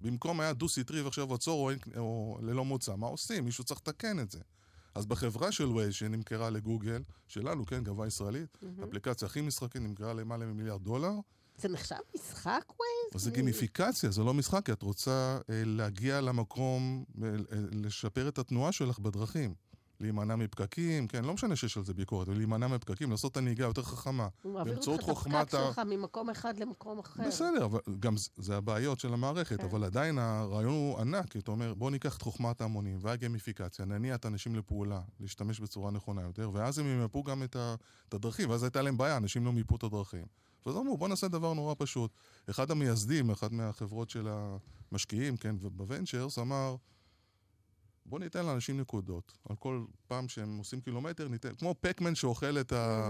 במקום 0.02 0.40
היה 0.40 0.52
דו-סטרי 0.52 1.02
ועכשיו 1.02 1.34
עצור 1.34 1.60
או, 1.64 1.70
אין- 1.70 1.78
או 1.96 2.38
ללא 2.42 2.64
מוצא, 2.64 2.96
מה 2.96 3.06
עושים? 3.06 3.44
מישהו 3.44 3.64
צריך 3.64 3.80
לתקן 3.80 4.20
את 4.20 4.30
זה. 4.30 4.38
אז 4.94 5.06
בחברה 5.06 5.52
של 5.52 5.64
ווייז 5.66 5.94
שנמכרה 5.94 6.50
לגוגל, 6.50 7.02
שלנו, 7.28 7.66
כן, 7.66 7.84
גאווה 7.84 8.06
ישראלית, 8.06 8.58
מהמם. 8.62 8.82
האפליקציה 8.82 9.26
הכי 9.26 9.40
משחקית 9.40 9.82
נמכרה 9.82 10.14
למעלה 10.14 10.46
ממיליארד 10.46 10.82
דולר, 10.84 11.10
זה 11.58 11.68
נחשב 11.68 11.96
משחק 12.14 12.64
ווייז? 12.78 13.24
זה 13.24 13.30
גימיפיקציה, 13.30 14.10
זה 14.10 14.22
לא 14.22 14.34
משחק, 14.34 14.66
כי 14.66 14.72
את 14.72 14.82
רוצה 14.82 15.38
אה, 15.50 15.62
להגיע 15.66 16.20
למקום, 16.20 17.04
אה, 17.22 17.28
אה, 17.28 17.34
לשפר 17.72 18.28
את 18.28 18.38
התנועה 18.38 18.72
שלך 18.72 18.98
בדרכים. 18.98 19.54
להימנע 20.02 20.36
מפקקים, 20.36 21.08
כן, 21.08 21.24
לא 21.24 21.34
משנה 21.34 21.56
שיש 21.56 21.76
על 21.76 21.84
זה 21.84 21.94
ביקורת, 21.94 22.28
אבל 22.28 22.36
להימנע 22.36 22.66
מפקקים, 22.66 23.10
לעשות 23.10 23.32
את 23.32 23.36
הנהיגה 23.36 23.64
יותר 23.64 23.82
חכמה. 23.82 24.28
הוא 24.42 24.54
מעביר 24.54 24.78
אותך 24.86 25.04
את 25.04 25.08
הפקק 25.08 25.50
שלך 25.50 25.78
ממקום 25.78 26.30
אחד 26.30 26.58
למקום 26.58 26.98
אחר. 26.98 27.22
בסדר, 27.26 27.64
אבל 27.64 27.80
גם 28.00 28.14
זה 28.36 28.56
הבעיות 28.56 29.00
של 29.00 29.12
המערכת, 29.12 29.60
כן. 29.60 29.64
אבל 29.64 29.84
עדיין 29.84 30.18
הרעיון 30.18 30.72
הוא 30.72 31.00
ענק, 31.00 31.36
אתה 31.36 31.50
אומר, 31.50 31.74
בוא 31.74 31.90
ניקח 31.90 32.16
את 32.16 32.22
חוכמת 32.22 32.60
ההמונים 32.60 32.98
והגמיפיקציה, 33.00 33.84
נניע 33.84 34.14
את 34.14 34.24
האנשים 34.24 34.56
לפעולה, 34.56 35.00
להשתמש 35.20 35.60
בצורה 35.60 35.90
נכונה 35.90 36.22
יותר, 36.22 36.50
ואז 36.52 36.78
הם 36.78 36.86
ימפו 36.86 37.22
גם 37.22 37.42
את, 37.42 37.56
הדרכים, 38.12 38.50
ואז 38.50 38.62
הייתה 38.62 38.82
להם 38.82 38.96
בעיה, 38.96 39.16
אנשים 39.16 39.44
לא 39.44 39.52
מיפו 39.52 39.76
את 39.76 39.82
הדרכים. 39.82 40.24
ואז 40.66 40.76
אמרו, 40.76 40.96
בוא 40.96 41.08
נעשה 41.08 41.28
דבר 41.28 41.52
נורא 41.52 41.74
פשוט. 41.78 42.10
אחד 42.50 42.70
המייסדים, 42.70 43.30
אחת 43.30 43.52
מהחברות 43.52 44.10
של 44.10 44.28
המשקיעים, 44.92 45.36
כן, 45.36 45.56
ובוונצ'רס, 45.60 46.38
אמר, 46.38 46.76
בוא 48.12 48.18
ניתן 48.18 48.46
לאנשים 48.46 48.80
נקודות. 48.80 49.38
על 49.48 49.56
כל 49.56 49.84
פעם 50.06 50.28
שהם 50.28 50.58
עושים 50.58 50.80
קילומטר, 50.80 51.28
ניתן, 51.28 51.54
כמו 51.54 51.74
פקמן 51.80 52.14
שאוכל 52.14 52.60
את, 52.60 52.72
ה, 52.72 53.08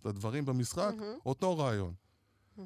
את 0.00 0.06
הדברים 0.06 0.44
במשחק, 0.44 0.94
מהמם. 0.96 1.18
אותו 1.26 1.58
רעיון. 1.58 1.94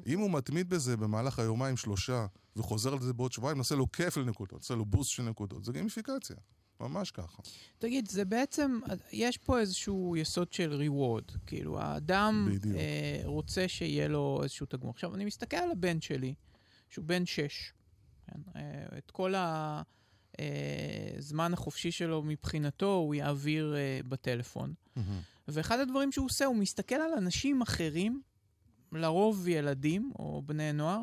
אם 0.07 0.19
הוא 0.19 0.31
מתמיד 0.31 0.69
בזה 0.69 0.97
במהלך 0.97 1.39
היומיים 1.39 1.77
שלושה 1.77 2.25
וחוזר 2.55 2.95
לזה 2.95 3.13
בעוד 3.13 3.31
שבועיים, 3.31 3.57
נעשה 3.57 3.75
לו 3.75 3.91
כפל 3.91 4.23
נקודות, 4.23 4.61
נעשה 4.61 4.75
לו 4.75 4.85
בוסט 4.85 5.09
של 5.09 5.23
נקודות. 5.23 5.65
זה 5.65 5.71
גימיפיקציה, 5.71 6.35
ממש 6.79 7.11
ככה. 7.11 7.41
תגיד, 7.79 8.07
זה 8.07 8.25
בעצם, 8.25 8.79
יש 9.11 9.37
פה 9.37 9.59
איזשהו 9.59 10.15
יסוד 10.17 10.53
של 10.53 10.81
reward. 10.87 11.37
כאילו, 11.45 11.79
האדם 11.79 12.49
בדיוק. 12.51 12.75
אה, 12.75 13.21
רוצה 13.23 13.67
שיהיה 13.67 14.07
לו 14.07 14.39
איזשהו 14.43 14.65
תגמור. 14.65 14.91
עכשיו, 14.91 15.15
אני 15.15 15.25
מסתכל 15.25 15.57
על 15.57 15.71
הבן 15.71 16.01
שלי, 16.01 16.33
שהוא 16.89 17.05
בן 17.05 17.25
שש. 17.25 17.73
כן? 18.27 18.41
אה, 18.55 18.97
את 18.97 19.11
כל 19.11 19.33
הזמן 21.17 21.53
החופשי 21.53 21.91
שלו 21.91 22.23
מבחינתו 22.23 22.93
הוא 22.93 23.15
יעביר 23.15 23.75
אה, 23.77 23.99
בטלפון. 24.09 24.73
ואחד 25.47 25.79
הדברים 25.79 26.11
שהוא 26.11 26.25
עושה, 26.25 26.45
הוא 26.45 26.55
מסתכל 26.55 26.95
על 26.95 27.13
אנשים 27.17 27.61
אחרים, 27.61 28.21
לרוב 28.91 29.47
ילדים 29.47 30.11
או 30.19 30.41
בני 30.45 30.73
נוער, 30.73 31.01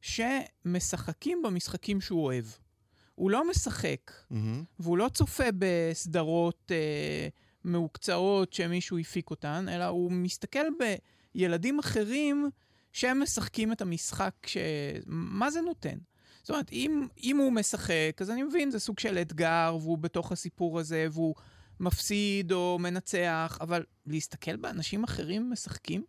שמשחקים 0.00 1.42
במשחקים 1.42 2.00
שהוא 2.00 2.24
אוהב. 2.24 2.44
הוא 3.14 3.30
לא 3.30 3.50
משחק, 3.50 4.12
מהמם. 4.30 4.64
והוא 4.78 4.98
לא 4.98 5.08
צופה 5.14 5.44
בסדרות 5.58 6.72
אה, 6.74 7.28
מהוקצעות 7.64 8.52
שמישהו 8.52 8.98
הפיק 8.98 9.30
אותן, 9.30 9.66
אלא 9.68 9.84
הוא 9.84 10.12
מסתכל 10.12 10.66
בילדים 11.34 11.78
אחרים 11.78 12.50
שהם 12.92 13.22
משחקים 13.22 13.72
את 13.72 13.80
המשחק, 13.80 14.34
ש... 14.46 14.56
מה 15.06 15.50
זה 15.50 15.60
נותן? 15.60 15.98
זאת 16.46 16.50
אומרת, 16.50 16.72
אם, 16.72 17.08
אם 17.22 17.36
הוא 17.36 17.52
משחק, 17.52 18.18
אז 18.20 18.30
אני 18.30 18.42
מבין, 18.42 18.70
זה 18.70 18.78
סוג 18.78 18.98
של 18.98 19.18
אתגר, 19.18 19.76
והוא 19.80 19.98
בתוך 19.98 20.32
הסיפור 20.32 20.80
הזה, 20.80 21.06
והוא 21.12 21.34
מפסיד 21.80 22.52
או 22.52 22.78
מנצח, 22.80 23.58
אבל 23.60 23.84
להסתכל 24.06 24.56
באנשים 24.56 25.04
אחרים 25.04 25.50
משחקים? 25.50 26.04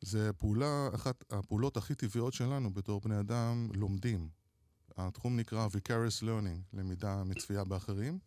זה 0.00 0.32
פעולה, 0.32 0.88
אחת 0.94 1.24
הפעולות 1.32 1.76
הכי 1.76 1.94
טבעיות 1.94 2.32
שלנו 2.32 2.74
בתור 2.74 3.00
בני 3.00 3.20
אדם, 3.20 3.68
לומדים. 3.74 4.28
התחום 4.96 5.36
נקרא 5.36 5.68
Vicarious 5.68 6.22
Learning, 6.22 6.76
למידה 6.78 7.24
מצפייה 7.24 7.64
באחרים. 7.64 8.18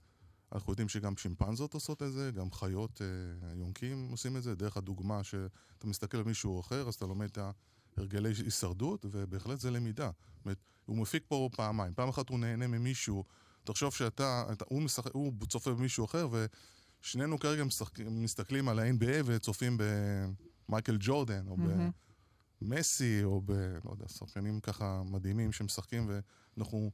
אנחנו 0.51 0.71
יודעים 0.71 0.89
שגם 0.89 1.17
שימפנזות 1.17 1.73
עושות 1.73 2.03
את 2.03 2.11
זה, 2.11 2.31
גם 2.31 2.51
חיות 2.51 3.01
אה, 3.01 3.53
יונקים 3.55 4.07
עושים 4.11 4.37
את 4.37 4.43
זה, 4.43 4.55
דרך 4.55 4.77
הדוגמה 4.77 5.23
שאתה 5.23 5.87
מסתכל 5.87 6.17
על 6.17 6.23
מישהו 6.23 6.59
אחר, 6.59 6.87
אז 6.87 6.93
אתה 6.93 7.05
לומד 7.05 7.29
את 7.31 7.37
הרגלי 7.97 8.29
הישרדות, 8.29 9.05
ובהחלט 9.11 9.59
זה 9.59 9.71
למידה. 9.71 10.11
זאת 10.35 10.45
אומרת, 10.45 10.57
הוא 10.85 10.97
מפיק 10.97 11.23
פה 11.27 11.49
פעמיים. 11.55 11.93
פעם 11.93 12.09
אחת 12.09 12.29
הוא 12.29 12.39
נהנה 12.39 12.67
ממישהו, 12.67 13.23
תחשוב 13.63 13.93
שאתה, 13.93 14.45
אתה, 14.51 14.65
הוא, 14.67 14.81
משחק, 14.81 15.11
הוא 15.13 15.33
צופה 15.47 15.71
במישהו 15.71 16.05
אחר, 16.05 16.27
ושנינו 17.01 17.39
כרגע 17.39 17.63
משחק, 17.63 17.99
מסתכלים 17.99 18.69
על 18.69 18.79
ה-NBA 18.79 19.23
וצופים 19.25 19.77
במייקל 20.67 20.97
ג'ורדן, 20.99 21.47
או 21.47 21.57
מהמם. 21.57 21.91
במסי, 22.61 23.23
או 23.23 23.41
ב... 23.45 23.51
לא 23.85 23.91
יודע, 23.91 24.07
שחקנים 24.07 24.59
ככה 24.59 25.01
מדהימים 25.05 25.51
שמשחקים, 25.51 26.09
ואנחנו... 26.57 26.91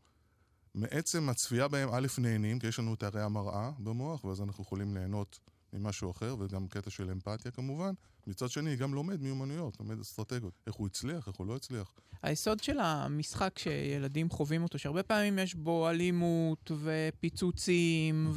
מעצם 0.74 1.30
הצפייה 1.30 1.68
בהם, 1.68 1.90
א', 1.94 2.08
נהנים, 2.18 2.60
כי 2.60 2.68
יש 2.68 2.80
לנו 2.80 2.94
את 2.94 3.04
הרי 3.04 3.22
המראה 3.22 3.72
במוח, 3.80 4.24
ואז 4.24 4.42
אנחנו 4.42 4.64
יכולים 4.64 4.94
ליהנות 4.94 5.40
ממשהו 5.74 6.12
אחר, 6.12 6.36
וגם 6.40 6.68
קטע 6.68 6.90
של 6.90 7.10
אמפתיה 7.12 7.52
כמובן. 7.52 7.94
מצד 8.28 8.50
שני, 8.50 8.76
גם 8.76 8.94
לומד 8.94 9.22
מיומנויות, 9.22 9.80
לומד 9.80 10.00
אסטרטגיות. 10.00 10.54
איך 10.68 10.76
הוא 10.76 10.88
הצליח, 10.88 11.28
איך 11.28 11.36
הוא 11.36 11.48
לא 11.48 11.56
הצליח. 11.56 11.94
היסוד 12.24 12.60
של 12.60 12.80
המשחק 12.80 13.60
שילדים 13.60 14.30
חווים 14.30 14.64
אותו, 14.64 14.80
שהרבה 14.80 15.04
פעמים 15.04 15.40
יש 15.40 15.56
בו 15.56 15.90
אלימות 15.90 16.72
ופיצוצים 16.84 18.32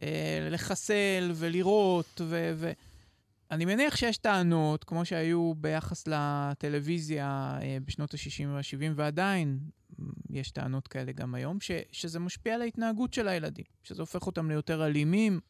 ולחסל 0.00 1.32
ולירות, 1.34 2.20
ו... 2.24 2.52
ו... 2.56 2.72
אני 3.50 3.64
מניח 3.64 3.96
שיש 3.96 4.16
טענות, 4.16 4.84
כמו 4.84 5.04
שהיו 5.04 5.54
ביחס 5.54 6.08
לטלוויזיה 6.08 7.58
אה, 7.62 7.78
בשנות 7.84 8.14
ה-60 8.14 8.46
וה-70, 8.48 8.92
ועדיין 8.94 9.58
מ, 9.98 10.10
יש 10.30 10.50
טענות 10.50 10.88
כאלה 10.88 11.12
גם 11.12 11.34
היום, 11.34 11.60
ש, 11.60 11.70
שזה 11.92 12.18
משפיע 12.18 12.54
על 12.54 12.62
ההתנהגות 12.62 13.14
של 13.14 13.28
הילדים, 13.28 13.64
שזה 13.82 14.02
הופך 14.02 14.26
אותם 14.26 14.50
ליותר 14.50 14.86
אלימים, 14.86 15.40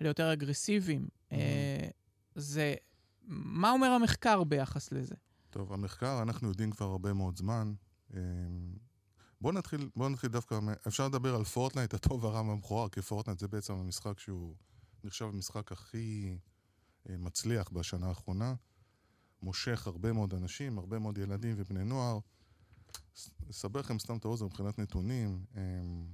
ליותר 0.00 0.32
אגרסיביים. 0.32 1.08
אה, 1.32 1.88
זה... 2.34 2.74
מה 3.26 3.70
אומר 3.70 3.90
המחקר 3.90 4.44
ביחס 4.44 4.92
לזה? 4.92 5.14
טוב, 5.50 5.72
המחקר, 5.72 6.22
אנחנו 6.22 6.48
יודעים 6.48 6.70
כבר 6.70 6.86
הרבה 6.86 7.12
מאוד 7.12 7.36
זמן. 7.36 7.74
אמ, 8.14 8.18
בואו 9.40 9.52
נתחיל, 9.52 9.88
בוא 9.96 10.08
נתחיל 10.08 10.30
דווקא, 10.30 10.58
אפשר 10.86 11.08
לדבר 11.08 11.34
על 11.34 11.44
פורטנייט, 11.44 11.94
הטוב, 11.94 12.26
הרע 12.26 12.40
והמכוער, 12.40 12.88
כי 12.88 13.02
פורטנייט 13.02 13.38
זה 13.38 13.48
בעצם 13.48 13.74
המשחק 13.74 14.18
שהוא 14.18 14.54
נחשב 15.04 15.24
המשחק 15.24 15.72
הכי 15.72 16.38
אה, 17.08 17.16
מצליח 17.16 17.68
בשנה 17.68 18.08
האחרונה. 18.08 18.54
מושך 19.42 19.86
הרבה 19.86 20.12
מאוד 20.12 20.34
אנשים, 20.34 20.78
הרבה 20.78 20.98
מאוד 20.98 21.18
ילדים 21.18 21.54
ובני 21.58 21.84
נוער. 21.84 22.18
אסבר 23.50 23.80
לכם 23.80 23.98
סתם 23.98 24.16
את 24.16 24.24
האוזן 24.24 24.44
מבחינת 24.44 24.78
נתונים, 24.78 25.44
אמ, 25.56 26.06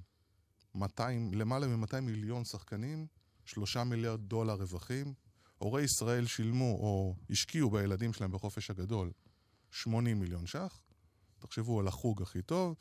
200, 0.75 1.35
למעלה 1.35 1.67
מ-200 1.67 2.01
מיליון 2.01 2.45
שחקנים, 2.45 3.07
3 3.51 3.77
מיליארד 3.77 4.21
דולר 4.21 4.55
רווחים. 4.55 5.15
הורי 5.59 5.83
ישראל 5.83 6.27
שילמו 6.27 6.65
או 6.65 7.15
השקיעו 7.31 7.71
בילדים 7.71 8.13
שלהם 8.13 8.33
בחופש 8.33 8.71
הגדול 8.71 9.11
80 9.71 10.21
מיליון 10.21 10.47
ש"ח. 10.47 10.81
תחשבו 11.39 11.81
על 11.81 11.89
החוג 11.89 12.23
הכי 12.23 12.43
טוב. 12.43 12.77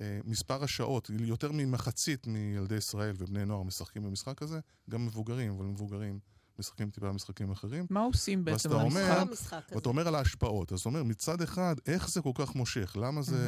אה, 0.00 0.20
מספר 0.24 0.64
השעות, 0.64 1.10
יותר 1.20 1.52
ממחצית 1.52 2.26
מילדי 2.26 2.74
ישראל 2.74 3.14
ובני 3.18 3.44
נוער 3.44 3.62
משחקים 3.62 4.02
במשחק 4.02 4.42
הזה, 4.42 4.60
גם 4.90 5.06
מבוגרים, 5.06 5.52
אבל 5.52 5.64
מבוגרים 5.64 6.18
משחקים 6.58 6.90
טיפה 6.90 7.12
משחקים 7.12 7.50
אחרים. 7.50 7.86
מה 7.90 8.00
עושים 8.00 8.44
בעצם 8.44 8.72
על 8.72 8.80
אומר- 8.80 9.20
המשחק? 9.20 9.60
ואתה 9.72 9.88
אומר 9.88 10.08
על 10.08 10.14
ההשפעות, 10.14 10.72
אז 10.72 10.80
אתה 10.80 10.88
אומר, 10.88 11.02
מצד 11.02 11.42
אחד, 11.42 11.76
איך 11.86 12.10
זה 12.10 12.22
כל 12.22 12.30
כך 12.34 12.54
מושך? 12.54 12.96
למה 13.00 13.22
זה 13.22 13.38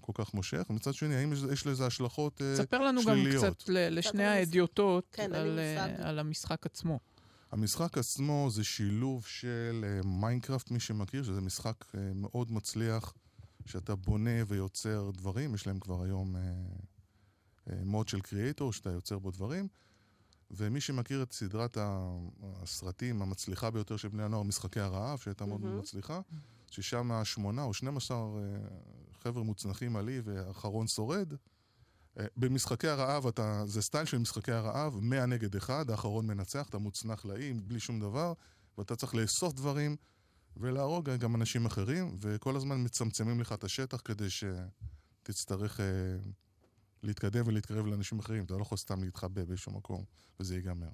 כל 0.00 0.12
כך 0.14 0.34
מושך? 0.34 0.62
ומצד 0.70 0.94
שני, 0.94 1.14
האם 1.16 1.32
יש, 1.32 1.38
יש 1.52 1.66
לזה 1.66 1.86
השלכות 1.86 2.42
אה, 2.42 2.56
ספר 2.56 2.78
לנו 2.78 3.00
גם 3.00 3.14
שליליות? 3.16 3.44
קצת 3.44 3.68
ל- 3.68 3.98
לשני 3.98 4.24
ההדיוטות 4.24 5.04
כן, 5.12 5.32
על, 5.34 5.58
אה. 5.58 6.08
על 6.08 6.18
המשחק 6.18 6.66
עצמו. 6.66 6.98
המשחק 7.52 7.98
עצמו 7.98 8.48
זה 8.50 8.64
שילוב 8.64 9.26
של 9.26 9.84
אה, 9.84 10.00
מיינקראפט, 10.08 10.70
מי 10.70 10.80
שמכיר, 10.80 11.22
שזה 11.22 11.40
משחק 11.40 11.84
מאוד 12.14 12.52
מצליח, 12.52 13.14
שאתה 13.66 13.94
בונה 13.94 14.30
ויוצר 14.46 15.10
דברים, 15.14 15.54
יש 15.54 15.66
להם 15.66 15.78
כבר 15.80 16.02
היום 16.02 16.36
מוד 17.84 18.08
של 18.08 18.20
קריאייטור, 18.20 18.72
שאתה 18.72 18.90
יוצר 18.90 19.18
בו 19.18 19.30
דברים, 19.30 19.68
ומי 20.50 20.80
שמכיר 20.80 21.22
את 21.22 21.32
סדרת 21.32 21.78
הסרטים 22.42 23.22
המצליחה 23.22 23.70
ביותר 23.70 23.96
של 23.96 24.08
בני 24.08 24.22
הנוער, 24.22 24.42
משחקי 24.42 24.80
הרעב, 24.80 25.18
שהייתה 25.18 25.46
מאוד 25.46 25.60
מהמם. 25.60 25.78
מצליחה, 25.78 26.20
ששם 26.70 27.24
שמונה 27.24 27.62
או 27.62 27.74
12 27.74 28.16
אה, 28.18 28.22
חבר'ה 29.22 29.42
מוצנחים 29.42 29.96
עלי 29.96 30.20
ואחרון 30.24 30.86
שורד. 30.86 31.32
אה, 32.18 32.26
במשחקי 32.36 32.88
הרעב, 32.88 33.26
אתה, 33.26 33.62
זה 33.66 33.82
סטייל 33.82 34.04
של 34.04 34.18
משחקי 34.18 34.52
הרעב, 34.52 34.98
100 35.00 35.26
נגד 35.26 35.56
1, 35.56 35.90
האחרון 35.90 36.26
מנצח, 36.26 36.68
אתה 36.68 36.78
מוצנח 36.78 37.24
לאי, 37.24 37.52
בלי 37.52 37.80
שום 37.80 38.00
דבר, 38.00 38.32
ואתה 38.78 38.96
צריך 38.96 39.14
לאסוף 39.14 39.52
דברים 39.52 39.96
ולהרוג 40.56 41.10
גם 41.10 41.34
אנשים 41.34 41.66
אחרים, 41.66 42.16
וכל 42.20 42.56
הזמן 42.56 42.84
מצמצמים 42.84 43.40
לך 43.40 43.52
את 43.52 43.64
השטח 43.64 44.00
כדי 44.04 44.26
שתצטרך 44.30 45.80
אה, 45.80 45.86
להתקדם 47.02 47.46
ולהתקרב 47.46 47.86
לאנשים 47.86 48.18
אחרים. 48.18 48.44
אתה 48.44 48.54
לא 48.54 48.62
יכול 48.62 48.78
סתם 48.78 49.04
להתחבא 49.04 49.44
באיזשהו 49.44 49.72
מקום, 49.72 50.04
וזה 50.40 50.54
ייגמר. 50.54 50.88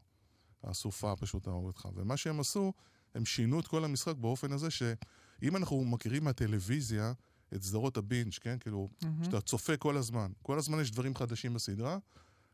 הסופה 0.65 1.17
פשוט 1.17 1.45
תהרוג 1.45 1.67
אותך. 1.67 1.89
ומה 1.95 2.17
שהם 2.17 2.41
עשו, 2.41 2.73
הם 3.15 3.25
שינו 3.25 3.61
את 3.61 3.67
כל 3.67 3.85
המשחק 3.85 4.17
באופן 4.17 4.53
הזה 4.53 4.71
שאם 4.71 5.57
אנחנו 5.57 5.85
מכירים 5.85 6.25
מהטלוויזיה 6.25 7.13
את 7.55 7.63
סדרות 7.63 7.97
הבינג', 7.97 8.33
כן? 8.41 8.59
כאילו, 8.59 8.89
מהמם. 9.03 9.25
שאתה 9.25 9.41
צופה 9.41 9.77
כל 9.77 9.97
הזמן. 9.97 10.33
כל 10.43 10.59
הזמן 10.59 10.81
יש 10.81 10.91
דברים 10.91 11.15
חדשים 11.15 11.55
בסדרה. 11.55 11.99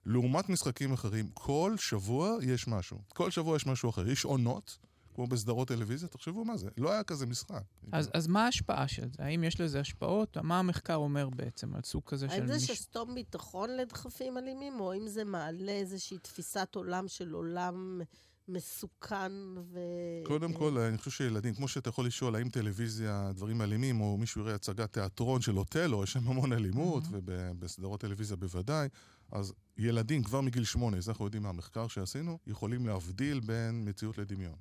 לעומת 0.07 0.49
משחקים 0.49 0.93
אחרים, 0.93 1.31
כל 1.35 1.75
שבוע 1.79 2.37
יש 2.43 2.69
משהו. 2.69 2.99
כל 3.09 3.31
שבוע 3.31 3.57
יש 3.57 3.67
משהו 3.67 3.91
אחר. 3.91 4.09
יש 4.09 4.25
עונות, 4.25 4.79
כמו 5.15 5.27
בסדרות 5.27 5.69
טלוויזיה, 5.69 6.09
תחשבו 6.09 6.45
מה 6.45 6.57
זה, 6.57 6.69
לא 6.79 6.93
היה 6.93 7.05
כזה 7.05 7.27
משחק. 7.27 7.63
אז, 7.93 8.11
אז 8.15 8.27
מה 8.27 8.45
ההשפעה 8.45 8.89
של 8.89 9.09
זה? 9.17 9.25
האם 9.25 9.45
יש 9.45 9.61
לזה 9.61 9.81
השפעות? 9.81 10.37
מה 10.43 10.59
המחקר 10.59 10.95
אומר 10.95 11.29
בעצם 11.31 11.75
על 11.75 11.83
סוג 11.85 12.03
כזה 12.07 12.29
של 12.29 12.35
האם 12.35 12.47
זה 12.47 12.55
מישהו? 12.55 12.77
שסתום 12.77 13.15
ביטחון 13.15 13.71
לדחפים 13.77 14.39
אלימים, 14.39 14.81
או 14.81 14.95
אם 14.95 15.09
זה 15.09 15.25
מעלה 15.25 15.73
איזושהי 15.73 16.19
תפיסת 16.19 16.69
עולם 16.75 17.09
של 17.09 17.33
עולם 17.33 18.01
מסוכן 18.49 19.33
ו... 19.73 19.79
קודם 20.25 20.53
כל, 20.53 20.79
אני 20.79 20.99
חושב 20.99 21.11
שילדים, 21.11 21.55
כמו 21.55 21.69
שאתה 21.69 21.89
יכול 21.89 22.07
לשאול, 22.07 22.37
האם 22.37 22.49
טלוויזיה, 22.49 23.31
דברים 23.35 23.63
אלימים, 23.63 24.01
או 24.01 24.17
מישהו 24.17 24.41
יראה 24.41 24.55
הצגת 24.55 24.93
תיאטרון 24.93 25.41
של 25.41 25.59
אוטלו, 25.59 26.05
יש 26.05 26.13
שם 26.13 26.29
המון 26.29 26.53
אלימות, 26.53 27.05
ובסדרות 27.11 28.01
טלוויזיה 28.01 28.37
בוודאי, 28.37 28.89
אז 29.33 29.53
ילדים 29.79 30.23
כבר 30.23 30.41
מגיל 30.41 30.65
שמונה, 30.65 31.01
זה 31.01 31.11
אנחנו 31.11 31.25
יודעים 31.25 31.43
מהמחקר 31.43 31.89
שעשינו, 31.89 32.39
יכולים 32.47 32.87
להבדיל 32.87 33.41
בין 33.41 33.89
מציאות 33.89 34.19
לדמיון. 34.19 34.57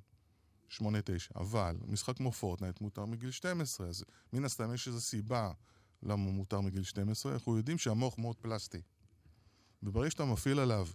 שמונה, 0.72 0.98
תשע. 1.04 1.34
אבל 1.36 1.76
משחק 1.86 2.16
כמו 2.16 2.32
פורטנייט 2.32 2.80
מותר 2.80 3.04
מגיל 3.04 3.30
12, 3.30 3.88
אז 3.88 4.04
מן 4.32 4.44
הסתם 4.44 4.74
יש 4.74 4.88
איזו 4.88 5.00
סיבה 5.00 5.52
למה 6.02 6.30
מותר 6.30 6.60
מגיל 6.60 6.82
12, 6.82 7.32
אנחנו 7.32 7.56
יודעים 7.56 7.78
שהמוח 7.78 8.18
מאוד 8.18 8.36
פלסטי. 8.36 8.80
וברגע 9.82 10.10
שאתה 10.10 10.24
מפעיל 10.24 10.58
עליו 10.58 10.86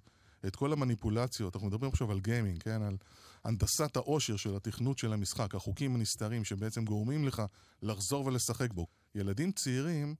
את 0.47 0.55
כל 0.55 0.73
המניפולציות, 0.73 1.55
אנחנו 1.55 1.67
מדברים 1.67 1.91
עכשיו 1.91 2.11
על 2.11 2.19
גיימינג, 2.19 2.63
כן? 2.63 2.81
על 2.81 2.97
הנדסת 3.43 3.95
העושר 3.95 4.35
של 4.35 4.55
התכנות 4.55 4.97
של 4.97 5.13
המשחק, 5.13 5.55
החוקים 5.55 5.95
הנסתרים 5.95 6.43
שבעצם 6.43 6.85
גורמים 6.85 7.27
לך 7.27 7.43
לחזור 7.81 8.25
ולשחק 8.25 8.73
בו. 8.73 8.87
ילדים 9.15 9.51
צעירים, 9.51 10.15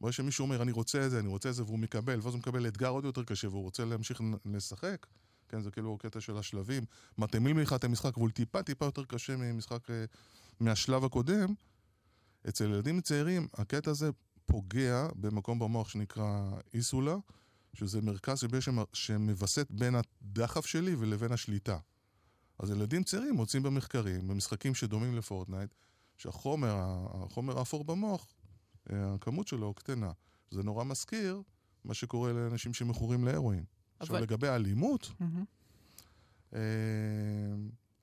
ברגע 0.00 0.12
שמישהו 0.12 0.42
אומר, 0.42 0.62
אני 0.62 0.72
רוצה 0.72 1.06
את 1.06 1.10
זה, 1.10 1.18
אני 1.18 1.28
רוצה 1.28 1.48
את 1.48 1.54
זה, 1.54 1.64
והוא 1.64 1.78
מקבל, 1.78 2.20
ואז 2.22 2.34
הוא 2.34 2.38
מקבל 2.38 2.68
אתגר 2.68 2.88
עוד 2.88 3.04
יותר 3.04 3.24
קשה, 3.24 3.48
והוא 3.48 3.62
רוצה 3.62 3.84
להמשיך 3.84 4.20
לשחק, 4.44 5.06
כן, 5.48 5.60
זה 5.60 5.70
כאילו 5.70 5.98
קטע 5.98 6.20
של 6.20 6.36
השלבים, 6.36 6.84
מתאימים 7.18 7.58
לך 7.58 7.72
את 7.72 7.84
המשחק, 7.84 8.18
אבל 8.18 8.30
טיפה 8.30 8.62
טיפה 8.62 8.84
יותר 8.84 9.04
קשה 9.04 9.36
ממשחק, 9.36 9.90
אה, 9.90 10.04
מהשלב 10.60 11.04
הקודם. 11.04 11.54
אצל 12.48 12.64
ילדים 12.64 13.00
צעירים, 13.00 13.48
הקטע 13.54 13.90
הזה 13.90 14.10
פוגע 14.46 15.08
במקום 15.14 15.58
במוח 15.58 15.88
שנקרא 15.88 16.50
איסולה, 16.74 17.16
שזה 17.74 18.00
מרכז 18.00 18.38
שבעצם 18.38 18.76
שמווסת 18.92 19.66
בין 19.70 19.94
הדחף 19.94 20.66
שלי 20.66 20.94
ולבין 20.94 21.32
השליטה. 21.32 21.78
אז 22.58 22.70
ילדים 22.70 23.04
צעירים 23.04 23.34
מוצאים 23.34 23.62
במחקרים, 23.62 24.28
במשחקים 24.28 24.74
שדומים 24.74 25.16
לפורטנייט, 25.16 25.74
שהחומר, 26.16 26.76
החומר 27.10 27.58
האפור 27.58 27.84
במוח, 27.84 28.26
אה, 28.92 29.14
הכמות 29.14 29.48
שלו 29.48 29.74
קטנה. 29.74 30.12
זה 30.50 30.62
נורא 30.62 30.84
מזכיר 30.84 31.42
מה 31.84 31.94
שקורה 31.94 32.32
לאנשים 32.32 32.74
שמכורים 32.74 33.24
להרואין. 33.24 33.64
עכשיו, 34.00 34.16
אבל- 34.16 34.22
לגבי 34.24 34.48
האלימות. 34.48 35.10
אה, 36.54 36.60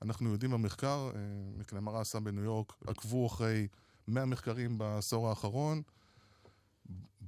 אנחנו 0.01 0.29
יודעים 0.29 0.51
במחקר, 0.51 1.11
אה, 1.15 1.19
מקנמרה 1.57 2.01
עשה 2.01 2.19
בניו 2.19 2.43
יורק, 2.43 2.73
עקבו 2.87 3.27
אחרי 3.27 3.67
100 4.07 4.25
מחקרים 4.25 4.77
בעשור 4.77 5.29
האחרון. 5.29 5.81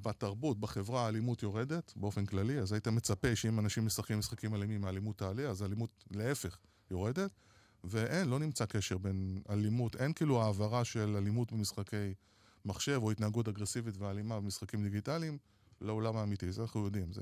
בתרבות, 0.01 0.59
בחברה, 0.59 1.05
האלימות 1.05 1.43
יורדת 1.43 1.93
באופן 1.95 2.25
כללי, 2.25 2.59
אז 2.59 2.71
היית 2.71 2.87
מצפה 2.87 3.35
שאם 3.35 3.59
אנשים 3.59 3.85
משחקים 3.85 4.19
משחקים 4.19 4.55
אלימים, 4.55 4.85
האלימות 4.85 5.17
תעלה, 5.17 5.49
אז 5.49 5.61
האלימות 5.61 6.05
להפך 6.11 6.57
יורדת, 6.91 7.31
ואין, 7.83 8.27
לא 8.27 8.39
נמצא 8.39 8.65
קשר 8.65 8.97
בין 8.97 9.41
אלימות, 9.49 9.95
אין 9.95 10.13
כאילו 10.13 10.41
העברה 10.43 10.85
של 10.85 11.15
אלימות 11.17 11.51
במשחקי 11.51 12.13
מחשב 12.65 12.99
או 13.03 13.11
התנהגות 13.11 13.47
אגרסיבית 13.47 13.97
ואלימה 13.97 14.39
במשחקים 14.39 14.83
דיגיטליים 14.83 15.37
לעולם 15.81 16.17
האמיתי, 16.17 16.51
זה 16.51 16.61
אנחנו 16.61 16.85
יודעים, 16.85 17.13
זה 17.13 17.21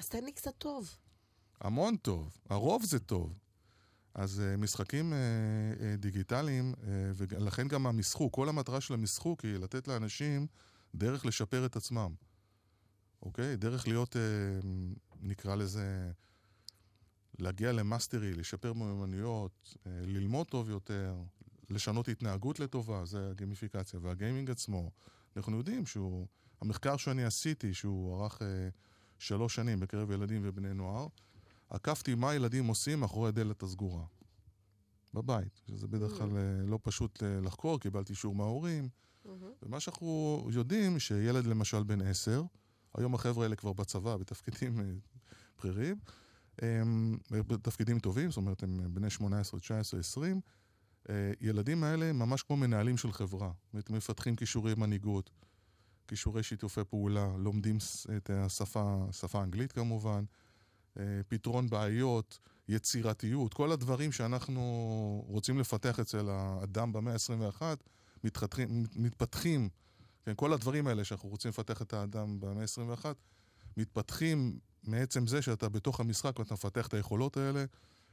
אז 0.00 0.08
תן 0.08 0.24
לי 0.24 0.32
קצת 0.32 0.54
טוב. 0.58 0.96
המון 1.60 1.96
טוב, 1.96 2.38
הרוב 2.50 2.84
זה 2.84 2.98
טוב. 2.98 3.38
אז 4.14 4.42
אה, 4.42 4.56
משחקים 4.56 5.12
אה, 5.12 5.16
אה, 5.78 6.00
דיגיטליים, 6.00 6.74
אה, 6.74 6.84
ולכן 7.14 7.68
גם 7.68 7.86
המשחוק, 7.86 8.34
כל 8.34 8.48
המטרה 8.48 8.80
של 8.80 8.94
המשחוק 8.94 9.44
היא 9.44 9.56
לתת 9.56 9.88
לאנשים 9.88 10.46
דרך 10.94 11.26
לשפר 11.26 11.66
את 11.66 11.76
עצמם. 11.76 12.14
אוקיי? 13.22 13.56
דרך 13.56 13.88
להיות, 13.88 14.16
אה, 14.16 14.66
נקרא 15.20 15.54
לזה, 15.54 16.10
להגיע 17.38 17.72
ל 17.72 17.79
mastery, 17.79 18.32
לשפר 18.32 18.72
מיומנויות, 18.72 19.76
אה, 19.76 19.88
ללמוד 20.06 20.46
טוב 20.46 20.70
יותר, 20.70 21.14
לשנות 21.70 22.08
התנהגות 22.08 22.60
לטובה, 22.60 23.04
זה 23.04 23.30
הגימיפיקציה. 23.30 24.00
והגיימינג 24.02 24.50
עצמו, 24.50 24.90
אנחנו 25.36 25.56
יודעים 25.56 25.86
שהוא, 25.86 26.26
המחקר 26.60 26.96
שאני 26.96 27.24
עשיתי, 27.24 27.74
שהוא 27.74 28.20
ערך 28.22 28.38
uh, 28.38 28.44
שלוש 29.20 29.54
שנים 29.54 29.80
בקרב 29.80 30.10
ילדים 30.10 30.40
ובני 30.44 30.74
נוער, 30.74 31.06
עקפתי 31.70 32.14
מה 32.14 32.34
ילדים 32.34 32.66
עושים 32.66 33.00
מאחורי 33.00 33.28
הדלת 33.28 33.62
הסגורה. 33.62 34.04
בבית, 35.14 35.60
שזה 35.68 35.88
בדרך 35.88 36.12
כלל 36.12 36.36
אה, 36.36 36.66
לא 36.66 36.78
פשוט 36.82 37.22
אה, 37.22 37.40
לחקור, 37.40 37.80
קיבלתי 37.80 38.12
אישור 38.12 38.34
מההורים. 38.34 38.88
ומה 39.62 39.80
שאנחנו 39.80 40.48
יודעים, 40.52 40.98
שילד 40.98 41.46
למשל 41.46 41.82
בן 41.82 42.00
עשר, 42.00 42.42
היום 42.94 43.14
החבר'ה 43.14 43.44
האלה 43.44 43.56
כבר 43.56 43.72
בצבא, 43.72 44.16
בתפקידים 44.16 44.80
אה, 44.80 44.84
בכירים, 45.58 45.96
הם 46.58 47.18
בתפקידים 47.30 47.98
טובים, 47.98 48.30
זאת 48.30 48.36
אומרת, 48.36 48.62
הם 48.62 48.94
בני 48.94 49.10
18, 49.10 49.60
19, 49.60 50.00
20. 50.00 50.40
אה, 51.08 51.32
ילדים 51.40 51.84
האלה 51.84 52.06
הם 52.06 52.18
ממש 52.18 52.42
כמו 52.42 52.56
מנהלים 52.56 52.96
של 52.96 53.12
חברה. 53.12 53.52
זאת 53.64 53.72
אומרת, 53.72 53.90
מפתחים 53.90 54.36
כישורי 54.36 54.74
מנהיגות, 54.74 55.30
כישורי 56.10 56.42
שיתופי 56.42 56.80
פעולה, 56.88 57.28
לומדים 57.38 57.78
את 58.16 58.30
השפה, 58.30 59.06
שפה 59.12 59.42
אנגלית 59.42 59.72
כמובן, 59.72 60.24
אה, 60.98 61.20
פתרון 61.28 61.70
בעיות, 61.70 62.38
יצירתיות, 62.68 63.54
כל 63.54 63.72
הדברים 63.72 64.12
שאנחנו 64.12 64.62
רוצים 65.28 65.58
לפתח 65.58 66.00
אצל 66.00 66.28
האדם 66.28 66.92
במאה 66.92 67.12
ה-21, 67.12 67.62
מתפתחים, 68.96 69.68
כן, 70.24 70.32
כל 70.36 70.52
הדברים 70.52 70.86
האלה 70.86 71.04
שאנחנו 71.04 71.28
רוצים 71.28 71.48
לפתח 71.48 71.82
את 71.82 71.92
האדם 71.92 72.40
במאה 72.40 72.62
ה-21, 72.62 73.04
מתפתחים 73.76 74.58
מעצם 74.82 75.26
זה 75.26 75.42
שאתה 75.42 75.68
בתוך 75.68 76.00
המשחק 76.00 76.38
ואתה 76.38 76.54
מפתח 76.54 76.86
את 76.86 76.94
היכולות 76.94 77.36
האלה, 77.36 77.64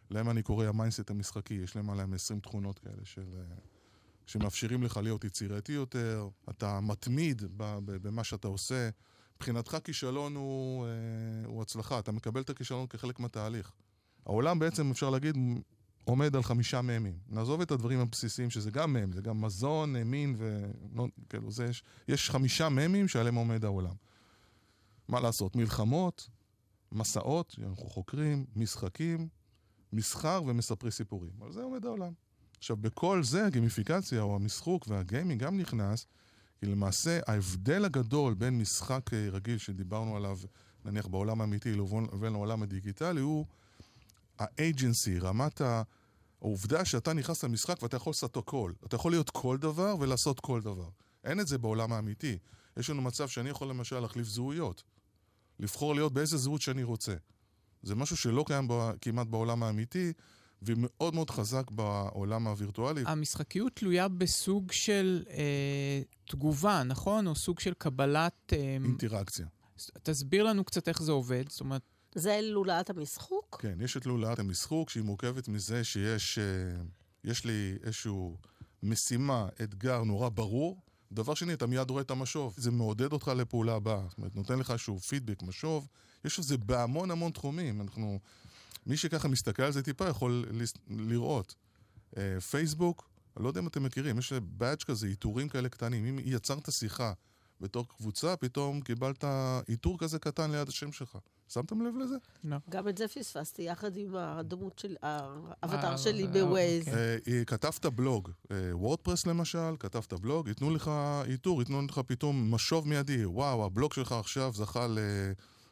להם 0.10 0.30
אני 0.30 0.44
קורא 0.44 0.66
ה 0.66 0.71
mindset 0.71 1.10
המשחקי, 1.10 1.54
יש 1.54 1.76
להם 1.76 1.90
עליהם 1.90 2.14
20 2.14 2.40
תכונות 2.40 2.80
כאלה 2.80 3.06
של... 3.06 3.26
שמאפשרים 4.28 4.84
לך 4.84 4.98
להיות 4.98 5.24
יצירתי 5.24 5.72
יותר, 5.72 6.28
אתה 6.50 6.80
מתמיד 6.80 7.42
במה 7.86 8.24
שאתה 8.24 8.48
עושה. 8.48 8.90
מבחינתך 9.36 9.78
כישלון 9.84 10.36
הוא, 10.36 10.86
אה, 10.86 10.90
הוא 11.46 11.62
הצלחה, 11.62 12.00
אתה 12.00 12.12
מקבל 12.12 12.42
את 12.42 12.50
הכישלון 12.50 12.88
כחלק 12.88 13.20
מהתהליך. 13.20 13.72
העולם 14.26 14.60
בעצם, 14.60 14.92
אפשר 14.92 15.10
להגיד, 15.10 15.38
עומד 16.04 16.36
על 16.36 16.44
חמישה 16.44 16.82
מ"מים. 16.82 17.18
נעזוב 17.30 17.62
את 17.62 17.72
הדברים 17.72 18.00
הבסיסיים, 18.00 18.50
שזה 18.50 18.72
גם 18.72 18.94
מ"ם, 18.94 19.14
זה 19.14 19.22
גם 19.22 19.42
מזון, 19.42 19.98
מין 19.98 20.36
ו... 20.38 20.72
לא, 20.96 21.08
כאילו, 21.30 21.52
זה 21.52 21.66
יש, 21.66 21.84
יש 22.08 22.30
חמישה 22.30 22.70
מ"מים 22.70 23.08
שעליהם 23.08 23.36
עומד 23.36 23.66
העולם. 23.66 23.96
מה 25.08 25.20
לעשות? 25.20 25.56
מלחמות, 25.56 26.30
מסעות, 26.92 27.56
אנחנו 27.64 27.86
חוקרים, 27.90 28.46
משחקים, 28.56 29.28
מסחר 29.94 30.42
ומספרי 30.46 30.92
סיפורים. 30.92 31.32
על 31.42 31.52
זה 31.52 31.62
עומד 31.62 31.86
העולם. 31.86 32.14
עכשיו, 32.58 32.78
בכל 32.78 33.24
זה 33.24 33.46
הגימיפיקציה 33.46 34.22
או 34.22 34.36
המשחוק 34.36 34.88
והגיימינג 34.88 35.44
גם 35.44 35.58
נכנס, 35.58 36.06
כי 36.60 36.66
למעשה 36.66 37.20
ההבדל 37.28 37.86
הגדול 37.86 38.34
בין 38.34 38.58
משחק 38.58 39.14
אה, 39.14 39.30
רגיל 39.32 39.58
שדיברנו 39.58 40.16
עליו, 40.16 40.38
נניח 40.86 41.08
בעולם 41.08 41.42
האמיתי, 41.42 41.74
לבין 42.14 42.34
העולם 42.36 42.64
הדיגיטלי, 42.64 43.22
הוא 43.22 43.46
האג'נסי, 44.40 45.20
רמת 45.20 45.62
ה... 45.62 45.84
העובדה 46.42 46.86
שאתה 46.86 47.14
נכנס 47.14 47.44
למשחק 47.44 47.84
ואתה 47.84 47.98
יכול 47.98 48.12
לעשות 48.12 48.38
הכל. 48.38 48.72
אתה 48.86 48.96
יכול 48.96 49.12
להיות 49.12 49.30
כל 49.30 49.58
דבר 49.58 49.96
ולעשות 50.00 50.40
כל 50.40 50.62
דבר. 50.62 50.90
אין 51.24 51.40
את 51.40 51.48
זה 51.48 51.58
בעולם 51.58 51.94
האמיתי. 51.94 52.38
יש 52.78 52.90
לנו 52.90 53.02
מצב 53.02 53.28
שאני 53.28 53.50
יכול 53.50 53.68
למשל 53.68 54.00
להחליף 54.00 54.28
זהויות. 54.28 54.84
לבחור 55.60 55.96
להיות 55.96 56.14
באיזה 56.14 56.38
זהות 56.38 56.62
שאני 56.62 56.84
רוצה. 56.84 57.14
זה 57.84 57.96
משהו 57.96 58.18
שלא 58.18 58.44
קיים 58.48 58.68
בו, 58.68 58.90
כמעט 59.02 59.28
בעולם 59.28 59.64
האמיתי, 59.64 60.14
ומאוד 60.62 61.16
מאוד 61.16 61.30
חזק 61.30 61.72
בעולם 61.72 62.48
הווירטואלי. 62.48 63.04
המשחקיות 63.06 63.76
תלויה 63.76 64.08
בסוג 64.08 64.72
של 64.72 65.24
אה, 65.30 66.02
תגובה, 66.26 66.84
נכון? 66.84 67.28
או 67.28 67.36
סוג 67.36 67.60
של 67.60 67.74
קבלת... 67.78 68.54
אה, 68.54 68.78
אינטראקציה. 68.84 69.46
תסביר 70.04 70.44
לנו 70.44 70.64
קצת 70.64 70.88
איך 70.88 71.04
זה 71.04 71.12
עובד. 71.12 71.44
זאת 71.50 71.60
אומרת, 71.60 71.82
זה 72.16 72.40
לולאת 72.42 72.90
המשחוק? 72.90 73.58
כן, 73.62 73.78
יש 73.82 73.98
את 73.98 74.06
לולאת 74.06 74.40
המשחוק, 74.40 74.90
שהיא 74.90 75.04
מורכבת 75.04 75.48
מזה 75.48 75.84
שיש 75.84 76.38
אה, 76.38 76.44
יש 77.24 77.46
לי 77.46 77.78
איזשהו 77.84 78.38
משימה, 78.84 79.48
אתגר 79.64 80.04
נורא 80.04 80.30
ברור. 80.30 80.82
דבר 81.12 81.34
שני, 81.34 81.54
אתה 81.54 81.68
מיד 81.68 81.90
רואה 81.90 82.02
את 82.02 82.12
המשוב. 82.12 82.54
זה 82.58 82.72
מעודד 82.72 83.14
אותך 83.14 83.28
לפעולה 83.28 83.76
הבאה. 83.76 84.02
זאת 84.10 84.18
אומרת, 84.18 84.36
נותן 84.36 84.60
לך 84.60 84.72
איזשהו 84.72 85.00
פידבק, 85.00 85.44
משוב. 85.44 85.88
יש 86.26 86.40
את 86.40 86.44
זה 86.44 86.58
בהמון 86.58 87.12
המון 87.12 87.32
תחומים. 87.32 87.82
אנחנו... 87.82 88.20
מי 88.88 88.98
שככה 88.98 89.28
מסתכל 89.28 89.64
על 89.64 89.72
זה 89.72 89.84
טיפה 89.84 90.08
יכול 90.08 90.46
לראות. 90.90 91.56
אה, 92.18 92.42
פייסבוק, 92.42 93.10
אני 93.38 93.44
לא 93.44 93.50
יודע 93.50 93.62
אם 93.62 93.68
אתם 93.68 93.84
מכירים, 93.84 94.20
יש 94.20 94.34
בדג' 94.34 94.84
כזה, 94.84 95.08
עיטורים 95.08 95.50
כאלה 95.50 95.70
קטנים. 95.70 96.06
אם 96.06 96.20
יצרת 96.24 96.72
שיחה 96.72 97.14
בתור 97.62 97.88
קבוצה, 97.88 98.36
פתאום 98.36 98.82
קיבלת 98.82 99.24
עיטור 99.68 100.00
כזה 100.00 100.20
קטן 100.20 100.52
ליד 100.52 100.68
השם 100.68 100.92
שלך. 100.92 101.18
שמתם 101.48 101.82
לב 101.82 101.98
לזה? 101.98 102.16
לא. 102.44 102.58
גם 102.70 102.88
את 102.88 102.98
זה 102.98 103.08
פספסתי, 103.08 103.62
יחד 103.62 103.98
עם 103.98 104.16
הדמות 104.16 104.80
של, 104.80 104.96
האבטר 105.02 105.92
אה, 105.92 105.98
שלי 105.98 106.26
אה, 106.26 106.32
בווייז. 106.32 106.88
אוקיי. 106.88 107.46
כתבת 107.46 107.86
בלוג, 107.86 108.32
וורדפרס 108.72 109.28
למשל, 109.28 109.76
כתבת 109.80 110.14
בלוג, 110.14 110.48
ייתנו 110.48 110.76
לך 110.76 110.92
עיטור, 111.26 111.62
ייתנו 111.62 111.82
לך 111.82 112.02
פתאום 112.08 112.54
משוב 112.54 112.88
מיידי. 112.88 113.26
וואו, 113.26 113.66
הבלוג 113.66 113.94
שלך 113.94 114.12
עכשיו 114.12 114.52
זכה 114.54 114.88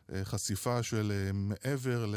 לחשיפה 0.10 0.84
של 0.84 1.12
מעבר 1.34 2.06
ל... 2.06 2.16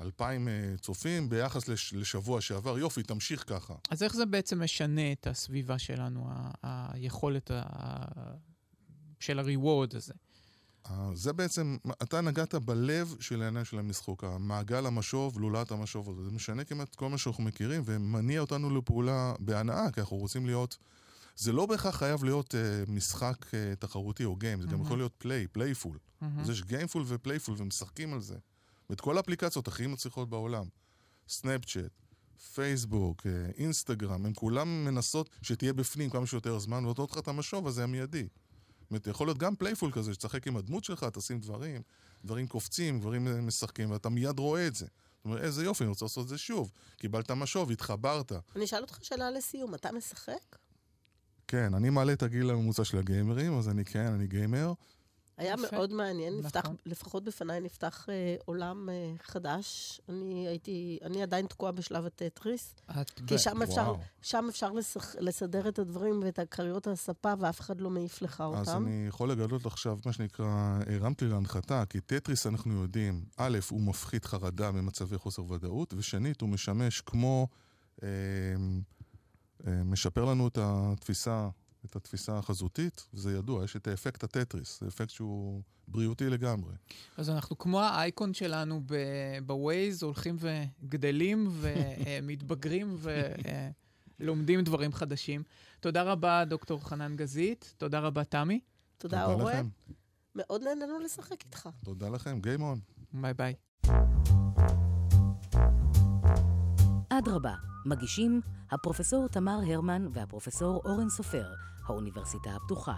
אלפיים 0.00 0.48
אה, 0.48 0.74
צופים 0.80 1.28
ביחס 1.28 1.68
לש, 1.68 1.94
לשבוע 1.94 2.40
שעבר, 2.40 2.78
יופי, 2.78 3.02
תמשיך 3.02 3.44
ככה. 3.46 3.74
אז 3.90 4.02
איך 4.02 4.14
זה 4.14 4.26
בעצם 4.26 4.62
משנה 4.62 5.12
את 5.12 5.26
הסביבה 5.26 5.78
שלנו, 5.78 6.26
ה- 6.30 6.92
היכולת 6.94 7.50
ה- 7.54 8.32
של 9.20 9.38
ה-reward 9.38 9.96
הזה? 9.96 10.12
אה, 10.86 11.10
זה 11.14 11.32
בעצם, 11.32 11.76
אתה 12.02 12.20
נגעת 12.20 12.54
בלב 12.54 13.14
של 13.20 13.42
העניין 13.42 13.64
של 13.64 13.78
המשחוק, 13.78 14.24
המעגל 14.24 14.86
המשוב, 14.86 15.40
לולת 15.40 15.70
המשוב 15.70 16.10
הזה. 16.10 16.24
זה 16.24 16.30
משנה 16.30 16.64
כמעט 16.64 16.94
כל 16.94 17.08
מה 17.08 17.18
שאנחנו 17.18 17.44
מכירים, 17.44 17.82
ומניע 17.84 18.40
אותנו 18.40 18.76
לפעולה 18.78 19.34
בהנאה, 19.40 19.90
כי 19.90 20.00
אנחנו 20.00 20.16
רוצים 20.16 20.46
להיות... 20.46 20.78
זה 21.36 21.52
לא 21.52 21.66
בהכרח 21.66 21.96
חייב 21.96 22.24
להיות 22.24 22.54
אה, 22.54 22.90
משחק 22.90 23.36
אה, 23.44 23.52
תחרותי 23.78 24.24
או 24.24 24.36
game, 24.36 24.60
זה 24.60 24.66
גם 24.66 24.72
מהמם. 24.72 24.84
יכול 24.84 24.98
להיות 24.98 25.12
play, 25.18 25.46
playful. 25.46 25.98
מהמם. 26.20 26.40
אז 26.40 26.50
יש 26.50 26.62
gameful 26.62 27.04
ו 27.06 27.11
playful, 27.11 27.54
ומשחקים 27.58 28.12
על 28.12 28.20
זה. 28.20 28.36
ואת 28.92 29.00
כל 29.00 29.16
האפליקציות 29.16 29.68
הכי 29.68 29.86
מצליחות 29.86 30.30
בעולם, 30.30 30.64
סנאפצ'אט, 31.28 31.90
פייסבוק, 32.54 33.26
אה, 33.26 33.32
אינסטגרם, 33.58 34.26
הן 34.26 34.32
כולן 34.34 34.68
מנסות 34.68 35.30
שתהיה 35.42 35.72
בפנים 35.72 36.10
כמה 36.10 36.26
שיותר 36.26 36.58
זמן, 36.58 36.76
ונותנות 36.84 37.10
לך 37.10 37.18
את 37.18 37.28
המשוב 37.28 37.66
הזה 37.66 37.84
המיידי. 37.84 38.28
זאת 38.80 38.90
אומרת, 38.90 39.06
יכול 39.06 39.26
להיות 39.26 39.38
גם 39.38 39.56
playful 39.56 39.92
כזה, 39.92 40.14
שתשחק 40.14 40.46
עם 40.46 40.56
הדמות 40.56 40.84
שלך, 40.84 41.04
תשים 41.04 41.40
דברים, 41.40 41.82
דברים 42.24 42.46
קופצים, 42.46 43.00
דברים 43.00 43.28
אה, 43.28 43.40
משחקים, 43.40 43.90
ואתה 43.90 44.08
מיד 44.08 44.38
רואה 44.38 44.66
את 44.66 44.74
זה. 44.74 44.86
זאת 44.86 45.24
אומרת, 45.24 45.40
איזה 45.40 45.64
יופי, 45.64 45.84
אני 45.84 45.88
רוצה 45.88 46.04
לעשות 46.04 46.24
את 46.24 46.28
זה 46.28 46.38
שוב. 46.38 46.72
קיבלת 46.96 47.30
משוב, 47.30 47.70
התחברת. 47.70 48.32
אני 48.56 48.64
אשאל 48.64 48.82
אותך 48.82 48.98
שאלה 49.02 49.30
לסיום, 49.30 49.74
אתה 49.74 49.92
משחק? 49.92 50.56
כן, 51.48 51.74
אני 51.74 51.90
מעלה 51.90 52.12
את 52.12 52.22
הגיל 52.22 52.50
הממוצע 52.50 52.84
של 52.84 52.98
הגיימרים, 52.98 53.58
אז 53.58 53.68
אני 53.68 53.84
כן, 53.84 54.12
אני 54.12 54.26
גיימר. 54.26 54.72
היה 55.36 55.54
יפה. 55.54 55.76
מאוד 55.76 55.92
מעניין, 55.92 56.38
נפתח, 56.38 56.60
נכון. 56.60 56.76
לפחות 56.86 57.24
בפניי 57.24 57.60
נפתח 57.60 58.06
אה, 58.08 58.36
עולם 58.44 58.88
אה, 58.88 59.12
חדש. 59.22 60.00
אני 60.08 60.48
הייתי, 60.48 60.98
אני 61.02 61.22
עדיין 61.22 61.46
תקועה 61.46 61.72
בשלב 61.72 62.06
הטטריס, 62.06 62.74
את 62.90 63.10
כי 63.26 63.34
ב- 63.34 63.38
שם 63.38 63.62
אפשר. 63.62 63.94
שם 64.22 64.46
אפשר 64.48 64.72
לשח, 64.72 65.14
לסדר 65.18 65.68
את 65.68 65.78
הדברים 65.78 66.20
ואת 66.24 66.38
הכריות 66.38 66.86
הספה, 66.86 67.32
ואף 67.38 67.60
אחד 67.60 67.80
לא 67.80 67.90
מעיף 67.90 68.22
לך 68.22 68.40
אותם. 68.40 68.60
אז 68.60 68.68
אני 68.68 69.04
יכול 69.08 69.30
לגלות 69.30 69.66
עכשיו, 69.66 69.98
מה 70.06 70.12
שנקרא, 70.12 70.78
הרמתי 70.86 71.24
להנחתה, 71.24 71.84
כי 71.90 72.00
טטריס 72.00 72.46
אנחנו 72.46 72.82
יודעים, 72.82 73.24
א', 73.36 73.58
הוא 73.70 73.80
מפחית 73.80 74.24
חרדה 74.24 74.72
במצבי 74.72 75.18
חוסר 75.18 75.52
ודאות, 75.52 75.94
ושנית, 75.96 76.40
הוא 76.40 76.48
משמש 76.48 77.00
כמו, 77.00 77.48
אה, 78.02 78.08
אה, 79.66 79.84
משפר 79.84 80.24
לנו 80.24 80.48
את 80.48 80.58
התפיסה, 80.60 81.48
את 81.84 81.96
התפיסה 81.96 82.38
החזותית, 82.38 83.06
וזה 83.14 83.32
ידוע, 83.32 83.64
יש 83.64 83.76
את 83.76 83.86
האפקט 83.86 84.24
הטטריס, 84.24 84.80
זה 84.80 84.88
אפקט 84.88 85.10
שהוא 85.10 85.62
בריאותי 85.88 86.30
לגמרי. 86.30 86.72
אז 87.16 87.30
אנחנו 87.30 87.58
כמו 87.58 87.80
האייקון 87.80 88.34
שלנו 88.34 88.82
בווייז, 89.46 90.02
הולכים 90.02 90.36
וגדלים 90.38 91.48
ומתבגרים 91.52 92.96
ולומדים 94.20 94.60
דברים 94.60 94.92
חדשים. 94.92 95.42
תודה 95.80 96.02
רבה, 96.02 96.44
דוקטור 96.44 96.88
חנן 96.88 97.16
גזית. 97.16 97.74
תודה 97.78 98.00
רבה, 98.00 98.24
תמי. 98.24 98.60
תודה, 98.98 99.24
אורן. 99.24 99.46
לכם. 99.46 99.66
מאוד 100.34 100.62
נהנינו 100.62 100.98
לשחק 100.98 101.44
איתך. 101.44 101.68
תודה 101.84 102.08
לכם, 102.08 102.40
גיים 102.40 102.62
און. 102.62 102.80
ביי 103.12 103.34
ביי. 103.34 103.54
אדרבה, 107.22 107.54
מגישים 107.86 108.40
הפרופסור 108.70 109.28
תמר 109.28 109.58
הרמן 109.66 110.06
והפרופסור 110.12 110.82
אורן 110.84 111.08
סופר, 111.08 111.46
האוניברסיטה 111.86 112.50
הפתוחה. 112.50 112.96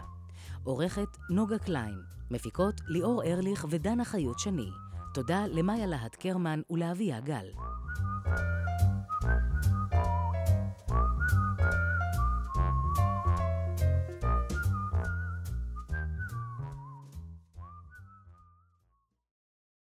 עורכת 0.64 1.16
נוגה 1.30 1.58
קליין, 1.58 2.02
מפיקות 2.30 2.80
ליאור 2.88 3.22
ארליך 3.24 3.66
ודנה 3.70 4.04
חיות 4.04 4.38
שני. 4.38 4.70
תודה 5.14 5.46
למאיה 5.46 5.86
להט 5.86 6.14
קרמן 6.14 6.60
ולאביה 6.70 7.20
גל. 7.20 7.46